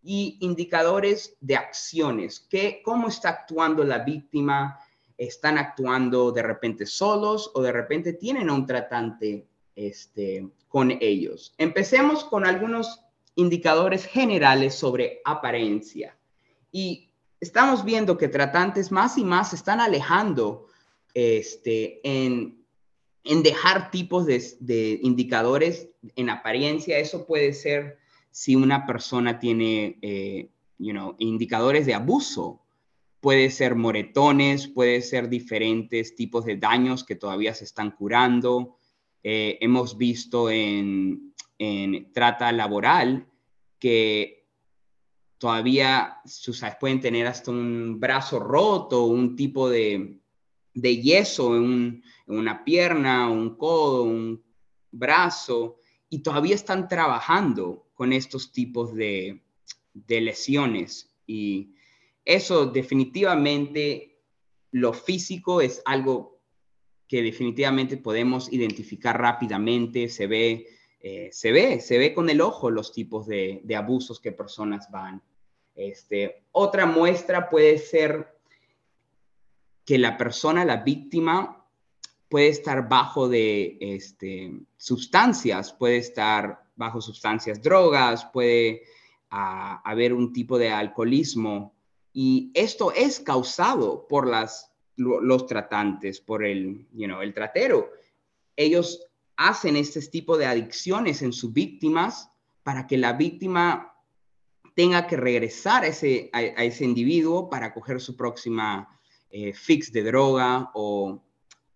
y 0.00 0.38
indicadores 0.40 1.36
de 1.40 1.56
acciones, 1.56 2.46
que 2.48 2.82
cómo 2.84 3.08
está 3.08 3.30
actuando 3.30 3.82
la 3.82 3.98
víctima, 3.98 4.78
están 5.16 5.58
actuando 5.58 6.32
de 6.32 6.42
repente 6.42 6.86
solos 6.86 7.50
o 7.54 7.62
de 7.62 7.72
repente 7.72 8.12
tienen 8.12 8.50
a 8.50 8.54
un 8.54 8.66
tratante 8.66 9.46
este, 9.76 10.48
con 10.68 10.90
ellos. 11.00 11.54
Empecemos 11.58 12.24
con 12.24 12.46
algunos 12.46 13.00
indicadores 13.34 14.06
generales 14.06 14.74
sobre 14.74 15.20
apariencia. 15.24 16.16
Y 16.70 17.10
estamos 17.40 17.84
viendo 17.84 18.16
que 18.16 18.28
tratantes 18.28 18.90
más 18.90 19.18
y 19.18 19.24
más 19.24 19.50
se 19.50 19.56
están 19.56 19.80
alejando 19.80 20.66
este, 21.14 22.00
en, 22.02 22.64
en 23.24 23.42
dejar 23.42 23.90
tipos 23.90 24.26
de, 24.26 24.98
indicadores 25.02 25.88
en 26.16 26.30
apariencia. 26.30 26.98
Eso 26.98 27.26
puede 27.26 27.52
ser 27.52 27.98
si 28.30 28.56
una 28.56 28.86
persona 28.86 29.38
tiene, 29.38 29.98
eh, 30.02 30.48
you 30.78 30.92
know, 30.92 31.14
indicadores 31.18 31.86
de 31.86 31.94
abuso. 31.94 32.61
Puede 33.22 33.50
ser 33.50 33.76
moretones, 33.76 34.66
puede 34.66 35.00
ser 35.00 35.28
diferentes 35.28 36.16
tipos 36.16 36.44
de 36.44 36.56
daños 36.56 37.04
que 37.04 37.14
todavía 37.14 37.54
se 37.54 37.62
están 37.62 37.92
curando. 37.92 38.78
Eh, 39.22 39.58
hemos 39.60 39.96
visto 39.96 40.50
en, 40.50 41.32
en 41.56 42.12
trata 42.12 42.50
laboral 42.50 43.28
que 43.78 44.48
todavía, 45.38 46.18
pueden 46.80 47.00
tener 47.00 47.28
hasta 47.28 47.52
un 47.52 48.00
brazo 48.00 48.40
roto, 48.40 49.04
un 49.04 49.36
tipo 49.36 49.70
de, 49.70 50.20
yeso 50.74 51.56
en, 51.56 52.02
una 52.26 52.64
pierna, 52.64 53.30
un 53.30 53.56
codo, 53.56 54.02
un 54.02 54.42
brazo, 54.90 55.78
y 56.08 56.24
todavía 56.24 56.56
están 56.56 56.88
trabajando 56.88 57.86
con 57.94 58.12
estos 58.12 58.50
tipos 58.50 58.94
de, 58.94 59.42
de 59.94 60.20
lesiones. 60.20 61.12
Y 61.24 61.74
eso 62.24 62.66
definitivamente, 62.66 64.20
lo 64.70 64.92
físico 64.92 65.60
es 65.60 65.82
algo 65.84 66.40
que 67.08 67.22
definitivamente 67.22 67.96
podemos 67.96 68.52
identificar 68.52 69.20
rápidamente, 69.20 70.08
se 70.08 70.26
ve 70.26 70.66
eh, 71.04 71.30
se 71.32 71.50
ve, 71.50 71.80
se 71.80 71.98
ve 71.98 72.14
con 72.14 72.30
el 72.30 72.40
ojo 72.40 72.70
los 72.70 72.92
tipos 72.92 73.26
de, 73.26 73.60
abusos 73.76 74.20
que 74.20 74.30
personas 74.30 74.88
van. 74.92 75.20
Este, 75.74 76.44
otra 76.52 76.86
muestra 76.86 77.48
puede 77.48 77.78
ser 77.78 78.38
que 79.84 79.98
la 79.98 80.16
persona, 80.16 80.64
la 80.64 80.76
víctima, 80.76 81.66
puede 82.28 82.48
estar 82.48 82.88
bajo 82.88 83.28
de 83.28 83.78
este, 83.80 84.52
sustancias, 84.76 85.72
puede 85.72 85.96
estar 85.96 86.62
bajo 86.76 87.00
sustancias, 87.00 87.60
drogas, 87.60 88.24
puede 88.26 88.82
ah, 89.30 89.82
haber 89.84 90.12
un 90.12 90.32
tipo 90.32 90.56
de 90.56 90.70
alcoholismo. 90.70 91.74
Y 92.12 92.50
esto 92.54 92.92
es 92.92 93.20
causado 93.20 94.06
por 94.08 94.28
los 94.96 95.46
tratantes, 95.46 96.20
por 96.20 96.44
el, 96.44 96.86
you 96.92 97.20
el 97.20 97.34
tratero. 97.34 97.90
Ellos 98.56 99.06
hacen 99.36 99.76
este 99.76 100.00
tipo 100.02 100.36
de 100.36 100.46
adicciones 100.46 101.22
en 101.22 101.32
sus 101.32 101.52
víctimas 101.52 102.30
para 102.62 102.86
que 102.86 102.98
la 102.98 103.14
víctima 103.14 103.94
tenga 104.74 105.06
que 105.06 105.16
regresar 105.16 105.84
a 105.84 105.88
ese, 105.88 106.30
a, 106.32 106.42
ese 106.42 106.84
individuo 106.84 107.48
para 107.50 107.74
coger 107.74 108.00
su 108.00 108.16
próxima 108.16 108.88
eh, 109.30 109.52
fix 109.52 109.92
de 109.92 110.02
droga 110.02 110.70
o, 110.74 111.22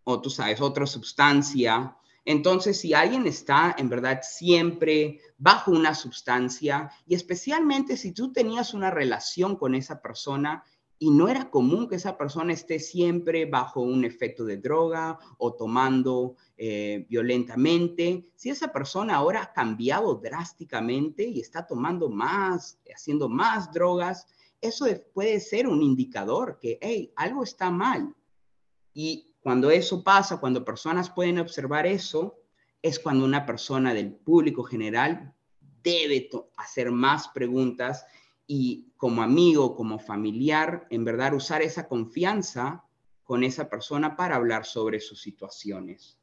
o, 0.05 0.21
tú 0.21 0.31
sabes, 0.31 0.61
otra 0.61 0.87
sustancia. 0.87 1.97
Entonces, 2.27 2.81
si 2.81 2.93
alguien 2.93 3.25
está 3.25 3.75
en 3.79 3.89
verdad 3.89 4.21
siempre 4.23 5.21
bajo 5.39 5.71
una 5.71 5.95
sustancia 5.95 6.91
y 7.07 7.15
especialmente 7.15 7.97
si 7.97 8.11
tú 8.11 8.33
tenías 8.33 8.75
una 8.75 8.91
relación 8.91 9.55
con 9.55 9.77
esa 9.77 10.03
persona 10.03 10.65
y 10.99 11.11
no 11.11 11.29
era 11.29 11.51
común 11.51 11.89
que 11.89 11.95
esa 11.95 12.19
persona 12.19 12.53
esté 12.53 12.81
siempre 12.81 13.47
bajo 13.47 13.81
un 13.81 14.05
efecto 14.05 14.45
de 14.45 14.57
droga 14.57 15.19
o 15.39 15.55
tomando 15.55 16.35
eh, 16.57 17.07
violentamente. 17.09 18.25
Si 18.35 18.51
esa 18.51 18.73
persona 18.73 19.15
ahora 19.15 19.43
ha 19.43 19.53
cambiado 19.53 20.17
drásticamente 20.17 21.23
y 21.25 21.39
está 21.39 21.65
tomando 21.65 22.09
más, 22.09 22.81
haciendo 22.93 23.29
más 23.29 23.73
drogas, 23.73 24.27
eso 24.61 24.87
puede 25.15 25.39
ser 25.39 25.69
un 25.69 25.81
indicador 25.81 26.59
que, 26.61 26.79
hey, 26.81 27.13
algo 27.15 27.45
está 27.45 27.71
mal. 27.71 28.13
Y 28.93 29.26
cuando 29.47 29.71
eso 29.71 30.03
pasa, 30.03 30.39
cuando 30.39 30.65
personas 30.65 31.09
pueden 31.09 31.39
observar 31.39 31.87
eso, 31.87 32.37
es 32.83 32.99
cuando 32.99 33.25
una 33.25 33.47
persona 33.47 33.95
del 33.95 34.13
público 34.13 34.65
general 34.65 35.33
debe 35.85 36.29
hacer 36.57 36.91
más 36.91 37.29
preguntas 37.29 38.05
y 38.45 38.89
como 38.97 39.23
amigo, 39.23 39.77
como 39.77 40.01
familiar, 40.01 40.89
en 40.91 41.05
verdad 41.05 41.33
usar 41.33 41.63
esa 41.63 41.87
confianza 41.87 42.83
con 43.23 43.45
esa 43.45 43.71
persona 43.71 44.17
para 44.17 44.35
hablar 44.35 44.65
sobre 44.65 44.99
sus 44.99 45.23
situaciones. 45.23 46.19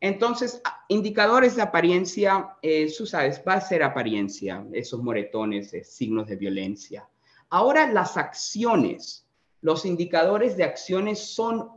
Entonces, 0.00 0.60
indicadores 0.88 1.54
de 1.54 1.62
apariencia, 1.62 2.56
eh, 2.62 2.88
sabes, 2.88 3.40
va 3.46 3.54
a 3.54 3.60
ser 3.60 3.84
apariencia, 3.84 4.66
esos 4.72 5.00
moretones, 5.00 5.70
signos 5.88 6.26
de 6.26 6.34
violencia. 6.34 7.08
Ahora, 7.48 7.92
las 7.92 8.16
acciones, 8.16 9.24
los 9.60 9.86
indicadores 9.86 10.56
de 10.56 10.64
acciones 10.64 11.20
son 11.20 11.75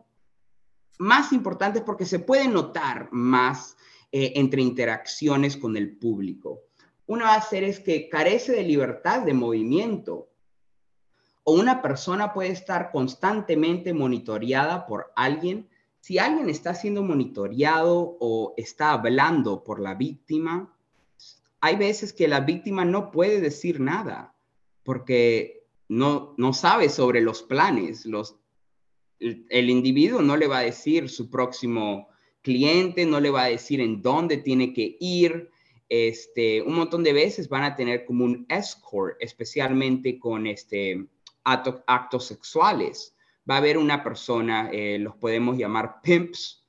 más 0.99 1.33
importantes 1.33 1.81
porque 1.81 2.05
se 2.05 2.19
puede 2.19 2.47
notar 2.47 3.09
más 3.11 3.75
eh, 4.11 4.33
entre 4.35 4.61
interacciones 4.61 5.57
con 5.57 5.75
el 5.75 5.97
público 5.97 6.61
una 7.09 7.25
va 7.25 7.35
a 7.35 7.41
ser 7.41 7.63
es 7.63 7.79
que 7.79 8.07
carece 8.07 8.51
de 8.51 8.61
libertad 8.61 9.23
de 9.23 9.33
movimiento. 9.33 10.29
O 11.43 11.53
una 11.53 11.81
persona 11.81 12.33
puede 12.33 12.49
estar 12.51 12.91
constantemente 12.91 13.95
monitoreada 13.95 14.85
por 14.85 15.11
alguien. 15.15 15.67
Si 16.01 16.19
alguien 16.19 16.51
está 16.51 16.75
siendo 16.75 17.01
monitoreado 17.01 18.15
o 18.19 18.53
está 18.57 18.91
hablando 18.91 19.63
por 19.63 19.79
la 19.79 19.95
víctima, 19.95 20.71
hay 21.61 21.77
veces 21.77 22.13
que 22.13 22.27
la 22.27 22.41
víctima 22.41 22.85
no 22.85 23.09
puede 23.09 23.41
decir 23.41 23.79
nada 23.79 24.35
porque 24.83 25.67
no, 25.87 26.35
no 26.37 26.53
sabe 26.53 26.89
sobre 26.89 27.21
los 27.21 27.41
planes. 27.41 28.05
Los, 28.05 28.38
el, 29.19 29.69
individuo 29.69 30.21
no 30.21 30.37
le 30.37 30.47
va 30.47 30.59
a 30.59 30.63
decir 30.63 31.09
su 31.09 31.29
próximo 31.29 32.09
cliente, 32.41 33.05
no 33.05 33.19
le 33.19 33.29
va 33.29 33.43
a 33.43 33.49
decir 33.49 33.81
en 33.81 34.01
dónde 34.01 34.37
tiene 34.37 34.73
que 34.73 34.97
ir, 34.99 35.49
este, 35.89 36.61
un 36.61 36.75
montón 36.75 37.03
de 37.03 37.13
veces 37.13 37.49
van 37.49 37.63
a 37.63 37.75
tener 37.75 38.05
como 38.05 38.23
un 38.23 38.45
escort, 38.47 39.17
especialmente 39.19 40.19
con 40.19 40.47
este, 40.47 41.07
actos 41.43 42.25
sexuales. 42.25 43.15
Va 43.49 43.55
a 43.55 43.57
haber 43.57 43.77
una 43.77 44.03
persona, 44.03 44.69
eh, 44.71 44.99
los 44.99 45.15
podemos 45.15 45.57
llamar 45.57 46.01
pimps. 46.01 46.63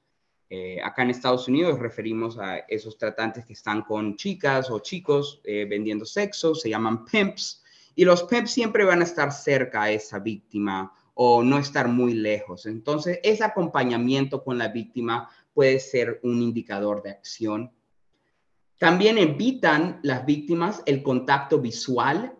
Eh, 0.48 0.80
acá 0.82 1.02
en 1.02 1.10
Estados 1.10 1.46
Unidos 1.46 1.78
referimos 1.78 2.38
a 2.38 2.58
esos 2.68 2.96
tratantes 2.98 3.44
que 3.44 3.52
están 3.52 3.82
con 3.82 4.16
chicas 4.16 4.70
o 4.70 4.80
chicos 4.80 5.40
eh, 5.44 5.66
vendiendo 5.68 6.04
sexo, 6.04 6.54
se 6.54 6.70
llaman 6.70 7.04
pimps. 7.04 7.62
Y 7.94 8.04
los 8.04 8.22
pimps 8.24 8.52
siempre 8.52 8.84
van 8.84 9.02
a 9.02 9.04
estar 9.04 9.30
cerca 9.30 9.82
a 9.82 9.90
esa 9.90 10.18
víctima 10.18 10.92
o 11.22 11.42
no 11.42 11.58
estar 11.58 11.88
muy 11.88 12.14
lejos. 12.14 12.66
Entonces, 12.66 13.20
ese 13.22 13.44
acompañamiento 13.44 14.42
con 14.42 14.56
la 14.58 14.68
víctima 14.68 15.28
puede 15.52 15.78
ser 15.80 16.20
un 16.22 16.40
indicador 16.40 17.02
de 17.02 17.10
acción 17.10 17.72
también 18.80 19.18
evitan 19.18 20.00
las 20.02 20.24
víctimas 20.24 20.82
el 20.86 21.02
contacto 21.02 21.60
visual 21.60 22.34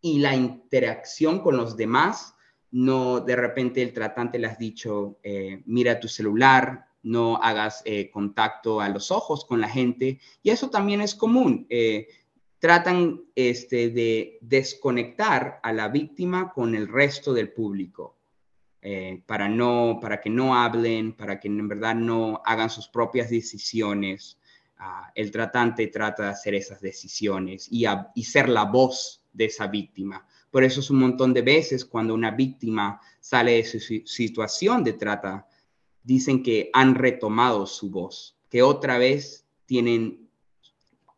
y 0.00 0.20
la 0.20 0.36
interacción 0.36 1.40
con 1.40 1.56
los 1.56 1.76
demás. 1.76 2.36
No 2.70 3.18
de 3.18 3.34
repente 3.34 3.82
el 3.82 3.92
tratante 3.92 4.38
le 4.38 4.46
has 4.46 4.56
dicho, 4.56 5.18
eh, 5.24 5.64
mira 5.66 5.98
tu 5.98 6.06
celular, 6.06 6.86
no 7.02 7.38
hagas 7.42 7.82
eh, 7.84 8.08
contacto 8.08 8.80
a 8.80 8.88
los 8.88 9.10
ojos 9.10 9.44
con 9.44 9.60
la 9.60 9.68
gente. 9.68 10.20
Y 10.44 10.50
eso 10.50 10.70
también 10.70 11.00
es 11.00 11.16
común. 11.16 11.66
Eh, 11.68 12.06
tratan 12.60 13.22
este, 13.34 13.90
de 13.90 14.38
desconectar 14.42 15.58
a 15.60 15.72
la 15.72 15.88
víctima 15.88 16.52
con 16.52 16.76
el 16.76 16.86
resto 16.86 17.34
del 17.34 17.52
público. 17.52 18.19
Para, 19.26 19.48
no, 19.48 19.98
para 20.00 20.20
que 20.20 20.30
no 20.30 20.54
hablen, 20.54 21.12
para 21.12 21.38
que 21.38 21.48
en 21.48 21.68
verdad 21.68 21.94
no 21.94 22.40
hagan 22.44 22.70
sus 22.70 22.88
propias 22.88 23.30
decisiones 23.30 24.40
el 25.14 25.30
tratante 25.30 25.88
trata 25.88 26.24
de 26.24 26.28
hacer 26.30 26.54
esas 26.54 26.80
decisiones 26.80 27.68
y, 27.70 27.84
ser 28.24 28.48
la 28.48 28.64
voz 28.64 29.22
de 29.32 29.46
esa 29.46 29.66
víctima. 29.66 30.26
Por 30.50 30.64
eso 30.64 30.80
es 30.80 30.90
un 30.90 30.98
montón 30.98 31.32
de 31.32 31.42
veces 31.42 31.84
cuando 31.84 32.14
una 32.14 32.30
víctima 32.30 33.00
sale 33.20 33.52
de 33.52 33.64
su 33.64 33.78
situación 34.06 34.82
de 34.82 34.94
trata, 34.94 35.46
dicen 36.02 36.42
que 36.42 36.70
han 36.72 36.94
retomado 36.94 37.66
su 37.66 37.90
voz, 37.90 38.36
que 38.48 38.62
otra 38.62 38.98
vez 38.98 39.46
tienen 39.66 40.28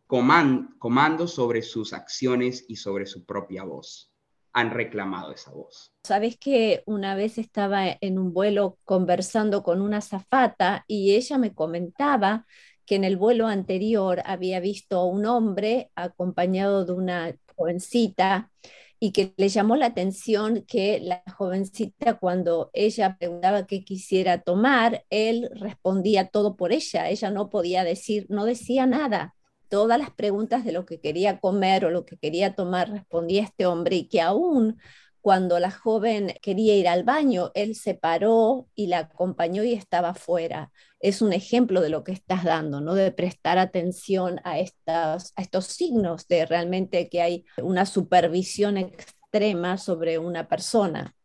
comando 0.06 1.26
sobre 1.26 1.62
sus 1.62 1.94
acciones 1.94 2.66
y 2.68 2.76
sobre 2.76 3.06
su 3.06 3.24
propia 3.24 3.64
voz. 3.64 4.11
Han 4.52 4.70
reclamado 4.70 5.32
esa 5.32 5.50
voz. 5.50 5.92
Sabes 6.04 6.36
que 6.36 6.82
una 6.86 7.14
vez 7.14 7.38
estaba 7.38 7.86
en 8.00 8.18
un 8.18 8.32
vuelo 8.32 8.78
conversando 8.84 9.62
con 9.62 9.80
una 9.80 10.00
zafata 10.00 10.84
y 10.86 11.14
ella 11.14 11.38
me 11.38 11.54
comentaba 11.54 12.46
que 12.84 12.96
en 12.96 13.04
el 13.04 13.16
vuelo 13.16 13.46
anterior 13.46 14.22
había 14.24 14.60
visto 14.60 14.98
a 14.98 15.06
un 15.06 15.26
hombre 15.26 15.90
acompañado 15.94 16.84
de 16.84 16.92
una 16.92 17.36
jovencita 17.56 18.50
y 18.98 19.10
que 19.10 19.34
le 19.36 19.48
llamó 19.48 19.74
la 19.74 19.86
atención 19.86 20.64
que 20.66 21.00
la 21.00 21.24
jovencita 21.36 22.18
cuando 22.18 22.70
ella 22.72 23.16
preguntaba 23.18 23.66
qué 23.66 23.84
quisiera 23.84 24.42
tomar, 24.42 25.04
él 25.10 25.50
respondía 25.54 26.28
todo 26.28 26.54
por 26.54 26.72
ella, 26.72 27.08
ella 27.08 27.30
no 27.30 27.50
podía 27.50 27.82
decir, 27.82 28.26
no 28.28 28.44
decía 28.44 28.86
nada. 28.86 29.34
Todas 29.72 29.98
las 29.98 30.10
preguntas 30.10 30.66
de 30.66 30.72
lo 30.72 30.84
que 30.84 31.00
quería 31.00 31.40
comer 31.40 31.86
o 31.86 31.90
lo 31.90 32.04
que 32.04 32.18
quería 32.18 32.54
tomar 32.54 32.90
respondía 32.90 33.42
este 33.42 33.64
hombre 33.64 33.96
y 33.96 34.06
que 34.06 34.20
aún 34.20 34.78
cuando 35.22 35.58
la 35.58 35.70
joven 35.70 36.34
quería 36.42 36.76
ir 36.76 36.86
al 36.86 37.04
baño, 37.04 37.52
él 37.54 37.74
se 37.74 37.94
paró 37.94 38.68
y 38.74 38.88
la 38.88 38.98
acompañó 38.98 39.62
y 39.64 39.72
estaba 39.72 40.12
fuera. 40.12 40.70
Es 41.00 41.22
un 41.22 41.32
ejemplo 41.32 41.80
de 41.80 41.88
lo 41.88 42.04
que 42.04 42.12
estás 42.12 42.44
dando, 42.44 42.82
¿no? 42.82 42.94
De 42.94 43.12
prestar 43.12 43.56
atención 43.56 44.42
a, 44.44 44.58
estas, 44.58 45.32
a 45.36 45.40
estos 45.40 45.68
signos 45.68 46.28
de 46.28 46.44
realmente 46.44 47.08
que 47.08 47.22
hay 47.22 47.46
una 47.56 47.86
supervisión 47.86 48.76
extrema 48.76 49.78
sobre 49.78 50.18
una 50.18 50.48
persona. 50.48 51.16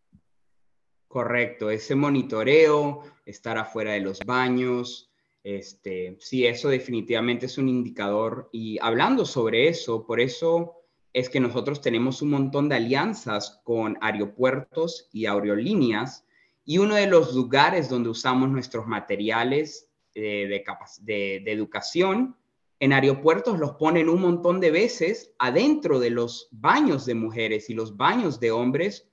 Correcto, 1.10 1.70
ese 1.70 1.96
monitoreo, 1.96 3.04
estar 3.26 3.58
afuera 3.58 3.92
de 3.92 4.00
los 4.00 4.20
baños, 4.26 5.12
este, 5.48 6.18
sí, 6.20 6.46
eso 6.46 6.68
definitivamente 6.68 7.46
es 7.46 7.58
un 7.58 7.70
indicador. 7.70 8.50
Y 8.52 8.78
hablando 8.82 9.26
sobre 9.26 9.70
eso, 9.70 10.06
por 10.06 10.20
eso 10.20 10.76
es 11.14 11.30
que 11.30 11.40
nosotros 11.40 11.80
tenemos 11.80 12.22
un 12.22 12.32
montón 12.32 12.68
de 12.68 12.76
alianzas 12.76 13.62
con 13.64 13.98
aeropuertos 14.02 15.08
y 15.14 15.26
aerolíneas 15.26 16.26
y 16.66 16.80
uno 16.80 16.96
de 16.96 17.08
los 17.08 17.34
lugares 17.34 17.88
donde 17.88 18.10
usamos 18.10 18.50
nuestros 18.50 18.88
materiales 18.88 19.90
eh, 20.16 20.64
de, 21.00 21.40
de, 21.40 21.52
educación 21.54 22.36
en 22.82 22.92
aeropuertos 22.92 23.58
los 23.58 23.72
ponen 23.78 24.10
un 24.10 24.20
montón 24.20 24.60
de 24.60 24.72
veces 24.72 25.32
adentro 25.40 26.02
de 26.02 26.10
los 26.10 26.50
baños 26.52 27.06
de 27.06 27.16
mujeres 27.16 27.70
y 27.70 27.74
los 27.74 27.96
baños 27.96 28.42
de 28.42 28.52
hombres 28.52 29.08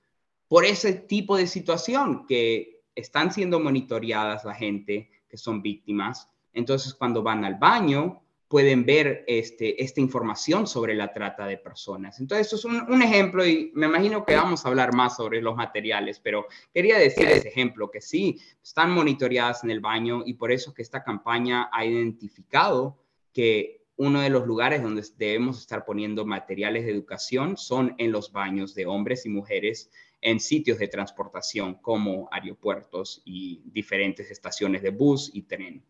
por 0.49 0.65
ese 0.65 0.91
tipo 0.91 1.37
de 1.37 1.47
situación 1.47 2.25
que 2.27 2.83
están 2.93 3.31
siendo 3.31 3.61
monitoreadas 3.61 4.43
la 4.43 4.53
gente 4.53 5.14
que 5.27 5.37
son 5.37 5.61
víctimas. 5.61 6.29
Entonces, 6.53 6.93
cuando 6.93 7.21
van 7.23 7.43
al 7.45 7.55
baño, 7.55 8.21
pueden 8.47 8.85
ver 8.85 9.23
este, 9.27 9.83
esta 9.83 9.99
información 9.99 10.67
sobre 10.67 10.93
la 10.93 11.11
trata 11.11 11.47
de 11.47 11.57
personas. 11.57 12.19
Entonces, 12.19 12.53
esto 12.53 12.69
es 12.69 12.73
un, 12.87 13.01
ejemplo 13.01 13.45
y 13.45 13.71
me 13.73 13.87
imagino 13.87 14.23
que 14.23 14.35
vamos 14.35 14.65
a 14.65 14.69
hablar 14.69 14.93
más 14.93 15.17
sobre 15.17 15.41
los 15.41 15.55
materiales, 15.55 16.19
pero 16.19 16.45
quería 16.73 16.97
decir 16.97 17.27
ese 17.27 17.49
ejemplo, 17.49 17.89
que 17.89 18.01
sí, 18.01 18.39
están 18.63 18.91
monitoreadas 18.91 19.63
en 19.63 19.71
el 19.71 19.79
baño 19.79 20.23
y 20.25 20.35
por 20.35 20.51
eso 20.51 20.73
que 20.73 20.83
esta 20.83 21.03
campaña 21.03 21.69
ha 21.71 21.85
identificado 21.85 22.97
que 23.33 23.84
uno 23.97 24.21
de 24.21 24.29
los 24.29 24.45
lugares 24.45 24.83
donde 24.83 25.03
debemos 25.17 25.59
estar 25.59 25.85
poniendo 25.85 26.25
materiales 26.25 26.85
de 26.85 26.91
educación 26.91 27.57
son 27.57 27.95
en 27.97 28.11
los 28.11 28.31
baños 28.31 28.75
de 28.75 28.85
hombres 28.85 29.25
y 29.25 29.29
mujeres 29.29 29.89
en 30.21 30.39
sitios 30.39 30.79
de 30.79 30.87
transportación 30.87 31.75
como 31.75 32.27
aeropuertos 32.31 33.21
y 33.25 33.61
diferentes 33.65 34.31
estaciones 34.31 34.81
de 34.81 34.89
bus 34.89 35.29
y 35.33 35.43
tren. 35.43 35.83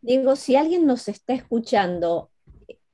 Digo, 0.00 0.34
si 0.36 0.56
alguien 0.56 0.86
nos 0.86 1.08
está 1.08 1.34
escuchando, 1.34 2.30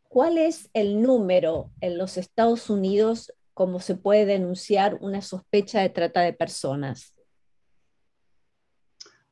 ¿cuál 0.09 0.39
es 0.39 0.71
el 0.73 1.03
número 1.03 1.71
en 1.81 1.99
los 1.99 2.17
Estados 2.17 2.69
Unidos 2.69 3.33
como 3.55 3.81
se 3.81 3.95
puede 3.95 4.27
denunciar 4.27 4.99
una 5.01 5.23
sospecha 5.23 5.81
de 5.81 5.89
trata 5.89 6.23
de 6.23 6.33
personas? 6.33 7.15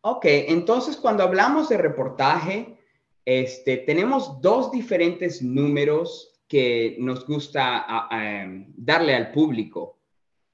Ok, 0.03 0.25
entonces 0.27 0.97
cuando 0.97 1.23
hablamos 1.23 1.69
de 1.69 1.79
reportaje, 1.79 2.79
este, 3.25 3.79
tenemos 3.79 4.41
dos 4.41 4.71
diferentes 4.71 5.43
números 5.43 6.41
que 6.47 6.97
nos 6.99 7.27
gusta 7.27 8.09
em, 8.11 8.73
darle 8.77 9.15
al 9.15 9.33
público. 9.33 9.99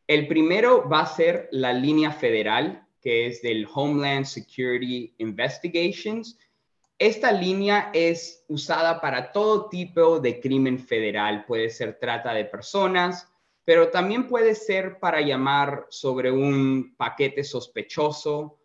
El 0.07 0.27
primero 0.27 0.89
va 0.89 1.01
a 1.01 1.07
ser 1.07 1.49
la 1.53 1.73
línea 1.73 2.13
federal, 2.13 2.87
que 3.01 3.27
es 3.27 3.43
del 3.43 3.67
Homeland 3.73 4.25
Security 4.25 5.15
Investigations, 5.19 6.39
esta 7.01 7.33
línea 7.33 7.91
es 7.95 8.45
usada 8.49 9.01
para 9.01 9.33
todo 9.33 9.71
tipo 9.71 10.21
de 10.21 10.39
crimen 10.39 10.79
federal. 10.79 11.47
Puede 11.47 11.71
ser 11.71 11.99
trata 11.99 12.35
de 12.35 12.45
personas, 12.45 13.27
pero 13.65 13.89
también 13.89 14.29
puede 14.29 14.55
ser 14.55 14.99
para 14.99 15.23
llamar 15.23 15.87
sobre 15.89 16.31
un 16.31 16.95
paquete 16.99 17.43
sospechoso. 17.43 18.59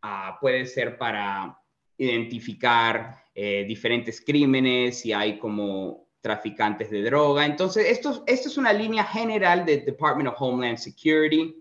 Ah, 0.00 0.38
puede 0.40 0.64
ser 0.64 0.96
para 0.96 1.60
identificar 1.98 3.25
eh, 3.38 3.66
diferentes 3.68 4.22
crímenes, 4.22 5.00
si 5.00 5.12
hay 5.12 5.38
como 5.38 6.08
traficantes 6.22 6.90
de 6.90 7.02
droga. 7.02 7.44
Entonces, 7.44 7.86
esto, 7.90 8.24
esto 8.26 8.48
es 8.48 8.56
una 8.56 8.72
línea 8.72 9.04
general 9.04 9.66
del 9.66 9.84
Department 9.84 10.30
of 10.30 10.40
Homeland 10.40 10.78
Security. 10.78 11.54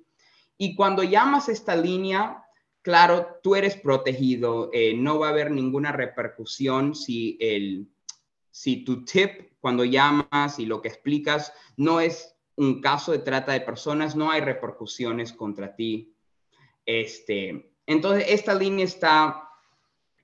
Y 0.57 0.73
cuando 0.73 1.03
llamas 1.03 1.49
esta 1.49 1.75
línea, 1.75 2.41
claro, 2.81 3.39
tú 3.43 3.55
eres 3.55 3.75
protegido, 3.75 4.69
eh, 4.71 4.93
no 4.95 5.19
va 5.19 5.27
a 5.27 5.31
haber 5.31 5.51
ninguna 5.51 5.91
repercusión 5.91 6.95
si, 6.95 7.37
el, 7.41 7.89
si 8.51 8.85
tu 8.85 9.03
tip 9.03 9.51
cuando 9.59 9.83
llamas 9.83 10.57
y 10.57 10.65
lo 10.65 10.81
que 10.81 10.87
explicas 10.87 11.51
no 11.75 11.99
es 11.99 12.37
un 12.55 12.79
caso 12.79 13.11
de 13.11 13.19
trata 13.19 13.51
de 13.51 13.59
personas, 13.59 14.15
no 14.15 14.31
hay 14.31 14.39
repercusiones 14.39 15.33
contra 15.33 15.75
ti. 15.75 16.15
Este, 16.85 17.73
entonces, 17.85 18.27
esta 18.29 18.55
línea 18.55 18.85
está 18.85 19.44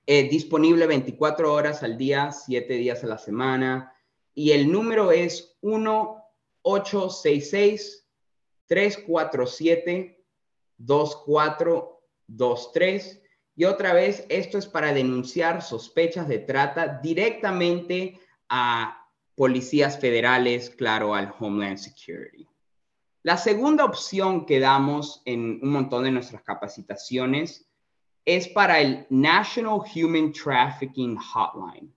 eh, 0.06 0.28
disponible 0.28 0.86
24 0.86 1.52
horas 1.52 1.82
al 1.82 1.96
día, 1.96 2.32
7 2.32 2.74
días 2.74 3.02
a 3.04 3.06
la 3.06 3.18
semana, 3.18 3.94
y 4.34 4.52
el 4.52 4.70
número 4.70 5.12
es 5.12 5.56
1-866 5.62 8.02
347 8.66 10.24
24 10.78 11.92
2.3. 12.28 13.20
Y 13.54 13.64
otra 13.64 13.92
vez, 13.92 14.24
esto 14.28 14.58
es 14.58 14.66
para 14.66 14.94
denunciar 14.94 15.62
sospechas 15.62 16.26
de 16.26 16.38
trata 16.38 17.00
directamente 17.02 18.18
a 18.48 19.06
policías 19.34 19.98
federales, 19.98 20.70
claro, 20.70 21.14
al 21.14 21.34
Homeland 21.38 21.78
Security. 21.78 22.48
La 23.22 23.36
segunda 23.36 23.84
opción 23.84 24.46
que 24.46 24.58
damos 24.58 25.22
en 25.24 25.60
un 25.62 25.70
montón 25.70 26.04
de 26.04 26.10
nuestras 26.10 26.42
capacitaciones 26.42 27.68
es 28.24 28.48
para 28.48 28.80
el 28.80 29.06
National 29.10 29.80
Human 29.94 30.32
Trafficking 30.32 31.16
Hotline. 31.16 31.92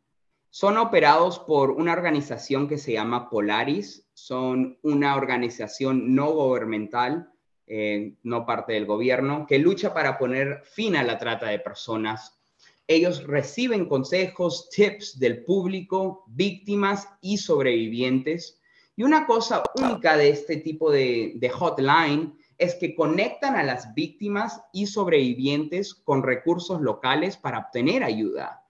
Son 0.49 0.77
operados 0.77 1.39
por 1.39 1.71
una 1.71 1.93
organización 1.93 2.67
que 2.67 2.77
se 2.77 2.93
llama 2.93 3.29
Polaris. 3.29 4.07
Son 4.13 4.77
una 4.81 5.15
organización 5.15 6.15
no 6.15 6.31
gubernamental 6.31 7.29
eh, 7.67 8.13
no 8.21 8.45
parte 8.45 8.73
del 8.73 8.85
gobierno, 8.85 9.47
que 9.47 9.57
lucha 9.57 9.91
para 9.91 10.19
poner 10.19 10.61
fin 10.65 10.95
a 10.95 11.03
la 11.03 11.17
trata 11.17 11.47
de 11.47 11.57
personas. 11.57 12.39
Ellos 12.88 13.23
reciben 13.23 13.88
consejos, 13.88 14.69
tips 14.69 15.17
del 15.17 15.43
público, 15.43 16.25
víctimas 16.27 17.09
y 17.21 17.39
sobrevivientes. 17.39 18.61
Y 18.95 19.01
una 19.01 19.25
cosa 19.25 19.63
única 19.81 20.15
de 20.15 20.29
este 20.29 20.57
tipo 20.57 20.91
de, 20.91 21.33
de 21.38 21.49
hotline 21.49 22.38
es 22.57 22.75
que 22.75 22.95
conectan 22.95 23.55
a 23.55 23.63
las 23.63 23.93
víctimas 23.93 24.61
y 24.71 24.87
sobrevivientes 24.87 25.93
con 25.93 26.23
recursos 26.23 26.81
locales 26.81 27.37
para 27.37 27.59
obtener 27.59 28.03
ayuda 28.03 28.63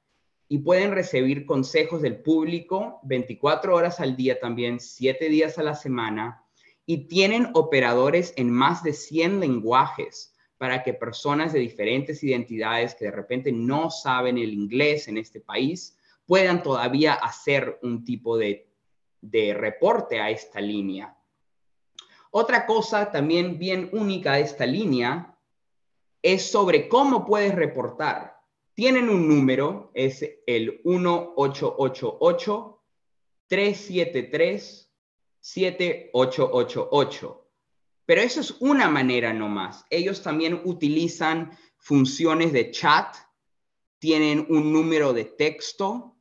y 0.47 0.59
pueden 0.59 0.91
recibir 0.91 1.45
consejos 1.45 2.01
del 2.01 2.21
público 2.21 2.99
24 3.03 3.75
horas 3.75 3.99
al 3.99 4.15
día 4.15 4.39
también, 4.39 4.79
7 4.79 5.29
días 5.29 5.57
a 5.57 5.63
la 5.63 5.75
semana 5.75 6.43
y 6.85 7.07
tienen 7.07 7.49
operadores 7.53 8.33
en 8.37 8.51
más 8.51 8.83
de 8.83 8.93
100 8.93 9.39
lenguajes 9.39 10.35
para 10.57 10.83
que 10.83 10.93
personas 10.93 11.51
de 11.51 11.59
diferentes 11.59 12.23
identidades 12.23 12.95
que 12.95 13.05
de 13.05 13.11
repente 13.11 13.51
no 13.51 13.89
saben 13.89 14.37
el 14.37 14.53
inglés 14.53 15.07
en 15.07 15.17
este 15.17 15.41
país 15.41 15.97
puedan 16.25 16.63
todavía 16.63 17.13
hacer 17.13 17.79
un 17.81 18.03
tipo 18.03 18.37
de, 18.37 18.67
de 19.21 19.53
reporte 19.53 20.19
a 20.19 20.29
esta 20.29 20.61
línea. 20.61 21.14
Otra 22.37 22.65
cosa 22.65 23.13
también 23.13 23.57
bien 23.57 23.87
única 23.93 24.33
de 24.33 24.41
esta 24.41 24.65
línea 24.65 25.39
es 26.21 26.51
sobre 26.51 26.89
cómo 26.89 27.25
puedes 27.25 27.55
reportar. 27.55 28.35
Tienen 28.73 29.07
un 29.07 29.25
número, 29.25 29.89
es 29.93 30.21
el 30.45 30.81
1888 30.83 32.83
373 33.47 34.91
7888. 35.39 37.47
Pero 38.05 38.21
eso 38.21 38.41
es 38.41 38.51
una 38.59 38.89
manera 38.89 39.31
nomás. 39.31 39.85
Ellos 39.89 40.21
también 40.21 40.59
utilizan 40.65 41.57
funciones 41.77 42.51
de 42.51 42.69
chat, 42.69 43.15
tienen 43.97 44.45
un 44.49 44.73
número 44.73 45.13
de 45.13 45.23
texto, 45.23 46.14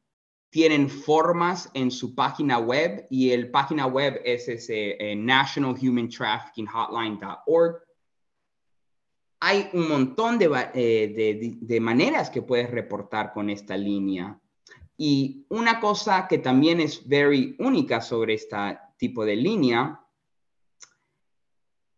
tienen 0.55 0.89
formas 0.89 1.69
en 1.75 1.91
su 1.91 2.15
página 2.15 2.61
web 2.61 3.09
y 3.11 3.33
el 3.33 3.51
página 3.51 3.87
web 3.87 4.21
es 4.25 4.47
ese 4.47 4.97
eh, 5.01 5.17
nationalhumantraffickinghotline.org. 5.17 7.83
Hay 9.41 9.69
un 9.73 9.89
montón 9.89 10.39
de, 10.39 10.49
eh, 10.75 11.57
de 11.61 11.81
maneras 11.81 12.31
que 12.31 12.41
puedes 12.41 12.71
reportar 12.71 13.33
con 13.33 13.51
esta 13.51 13.77
línea. 13.77 14.41
Y 14.97 15.45
una 15.49 15.81
cosa 15.81 16.29
que 16.29 16.39
también 16.39 16.81
es 16.81 17.09
very 17.09 17.57
única 17.59 18.01
sobre 18.01 18.35
esta 18.35 18.95
tipo 18.97 19.25
de 19.25 19.35
línea, 19.35 20.07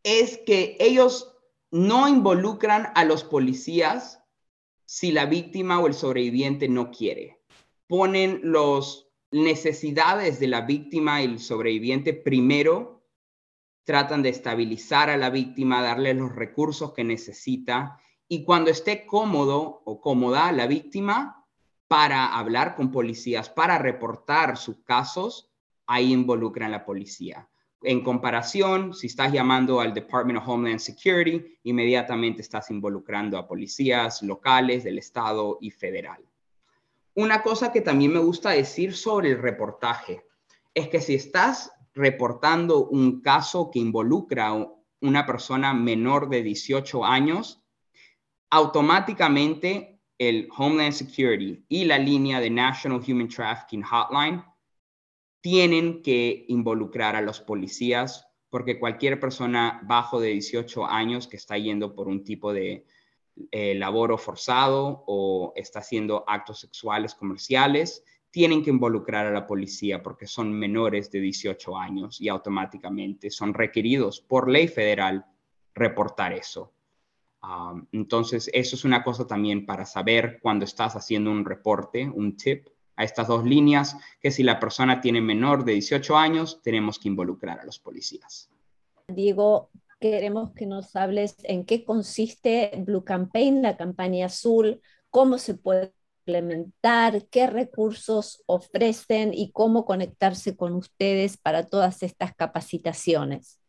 es 0.02 0.40
que 0.46 0.78
ellos 0.80 1.36
no 1.70 2.08
involucran 2.08 2.88
a 2.94 3.04
los 3.04 3.22
policías 3.22 4.22
si 4.86 5.12
la 5.12 5.26
víctima 5.26 5.78
o 5.78 5.88
el 5.88 5.92
sobreviviente 5.92 6.70
no 6.70 6.90
quiere. 6.90 7.35
Ponen 7.86 8.40
las 8.42 9.06
necesidades 9.30 10.40
de 10.40 10.48
la 10.48 10.62
víctima 10.62 11.22
y 11.22 11.26
el 11.26 11.38
sobreviviente 11.38 12.12
primero 12.14 13.04
tratan 13.84 14.22
de 14.22 14.30
estabilizar 14.30 15.10
a 15.10 15.16
la 15.16 15.30
víctima, 15.30 15.82
darle 15.82 16.12
los 16.14 16.34
recursos 16.34 16.92
que 16.92 17.04
necesita 17.04 17.98
y 18.28 18.44
cuando 18.44 18.70
esté 18.70 19.06
cómodo 19.06 19.82
o 19.84 20.00
cómoda 20.00 20.50
la 20.50 20.66
víctima 20.66 21.46
para 21.86 22.36
hablar 22.36 22.74
con 22.74 22.90
policías, 22.90 23.48
para 23.48 23.78
reportar 23.78 24.56
sus 24.56 24.78
casos, 24.82 25.52
ahí 25.86 26.12
involucran 26.12 26.68
a 26.68 26.78
la 26.78 26.84
policía. 26.84 27.48
En 27.82 28.02
comparación, 28.02 28.94
si 28.94 29.06
estás 29.06 29.32
llamando 29.32 29.80
al 29.80 29.94
Department 29.94 30.40
of 30.40 30.48
Homeland 30.48 30.80
Security, 30.80 31.58
inmediatamente 31.62 32.42
estás 32.42 32.70
involucrando 32.70 33.38
a 33.38 33.46
policías 33.46 34.22
locales 34.22 34.82
del 34.82 34.98
estado 34.98 35.58
y 35.60 35.70
federal. 35.70 36.24
Una 37.16 37.42
cosa 37.42 37.72
que 37.72 37.80
también 37.80 38.12
me 38.12 38.18
gusta 38.18 38.50
decir 38.50 38.94
sobre 38.94 39.30
el 39.30 39.40
reportaje 39.40 40.26
es 40.74 40.88
que 40.88 41.00
si 41.00 41.14
estás 41.14 41.72
reportando 41.94 42.88
un 42.88 43.22
caso 43.22 43.70
que 43.70 43.78
involucra 43.78 44.48
a 44.48 44.68
una 45.00 45.24
persona 45.24 45.72
menor 45.72 46.28
de 46.28 46.42
18 46.42 47.06
años, 47.06 47.64
automáticamente 48.50 49.98
el 50.18 50.46
Homeland 50.58 50.92
Security 50.92 51.64
y 51.70 51.86
la 51.86 51.98
línea 51.98 52.38
de 52.38 52.50
National 52.50 53.02
Human 53.08 53.28
Trafficking 53.28 53.82
Hotline 53.82 54.44
tienen 55.40 56.02
que 56.02 56.44
involucrar 56.48 57.16
a 57.16 57.22
los 57.22 57.40
policías 57.40 58.26
porque 58.50 58.78
cualquier 58.78 59.18
persona 59.18 59.80
bajo 59.84 60.20
de 60.20 60.32
18 60.32 60.84
años 60.84 61.28
que 61.28 61.36
está 61.38 61.56
yendo 61.56 61.94
por 61.94 62.08
un 62.08 62.24
tipo 62.24 62.52
de 62.52 62.84
eh, 63.50 63.74
laboro 63.74 64.18
forzado 64.18 65.04
o 65.06 65.52
está 65.56 65.80
haciendo 65.80 66.24
actos 66.26 66.60
sexuales 66.60 67.14
comerciales, 67.14 68.04
tienen 68.30 68.62
que 68.62 68.70
involucrar 68.70 69.26
a 69.26 69.30
la 69.30 69.46
policía 69.46 70.02
porque 70.02 70.26
son 70.26 70.52
menores 70.52 71.10
de 71.10 71.20
18 71.20 71.76
años 71.76 72.20
y 72.20 72.28
automáticamente 72.28 73.30
son 73.30 73.54
requeridos 73.54 74.20
por 74.20 74.50
ley 74.50 74.68
federal 74.68 75.24
reportar 75.74 76.32
eso. 76.32 76.72
Um, 77.42 77.86
entonces, 77.92 78.50
eso 78.52 78.76
es 78.76 78.84
una 78.84 79.04
cosa 79.04 79.26
también 79.26 79.66
para 79.66 79.86
saber 79.86 80.38
cuando 80.42 80.64
estás 80.64 80.96
haciendo 80.96 81.30
un 81.30 81.44
reporte, 81.44 82.10
un 82.12 82.36
tip, 82.36 82.68
a 82.96 83.04
estas 83.04 83.28
dos 83.28 83.44
líneas, 83.44 83.96
que 84.20 84.30
si 84.30 84.42
la 84.42 84.58
persona 84.58 85.00
tiene 85.00 85.20
menor 85.20 85.64
de 85.64 85.72
18 85.72 86.16
años, 86.16 86.60
tenemos 86.62 86.98
que 86.98 87.08
involucrar 87.08 87.60
a 87.60 87.64
los 87.64 87.78
policías. 87.78 88.50
Diego, 89.08 89.70
queremos 90.00 90.52
que 90.52 90.66
nos 90.66 90.94
hables 90.96 91.36
en 91.44 91.64
qué 91.64 91.84
consiste 91.84 92.70
Blue 92.84 93.04
Campaign, 93.04 93.62
la 93.62 93.76
campaña 93.76 94.26
azul, 94.26 94.80
cómo 95.10 95.38
se 95.38 95.54
puede 95.54 95.92
implementar, 96.26 97.26
qué 97.28 97.46
recursos 97.46 98.42
ofrecen 98.46 99.32
y 99.32 99.52
cómo 99.52 99.84
conectarse 99.84 100.56
con 100.56 100.74
ustedes 100.74 101.36
para 101.36 101.66
todas 101.66 102.02
estas 102.02 102.34
capacitaciones. 102.34 103.60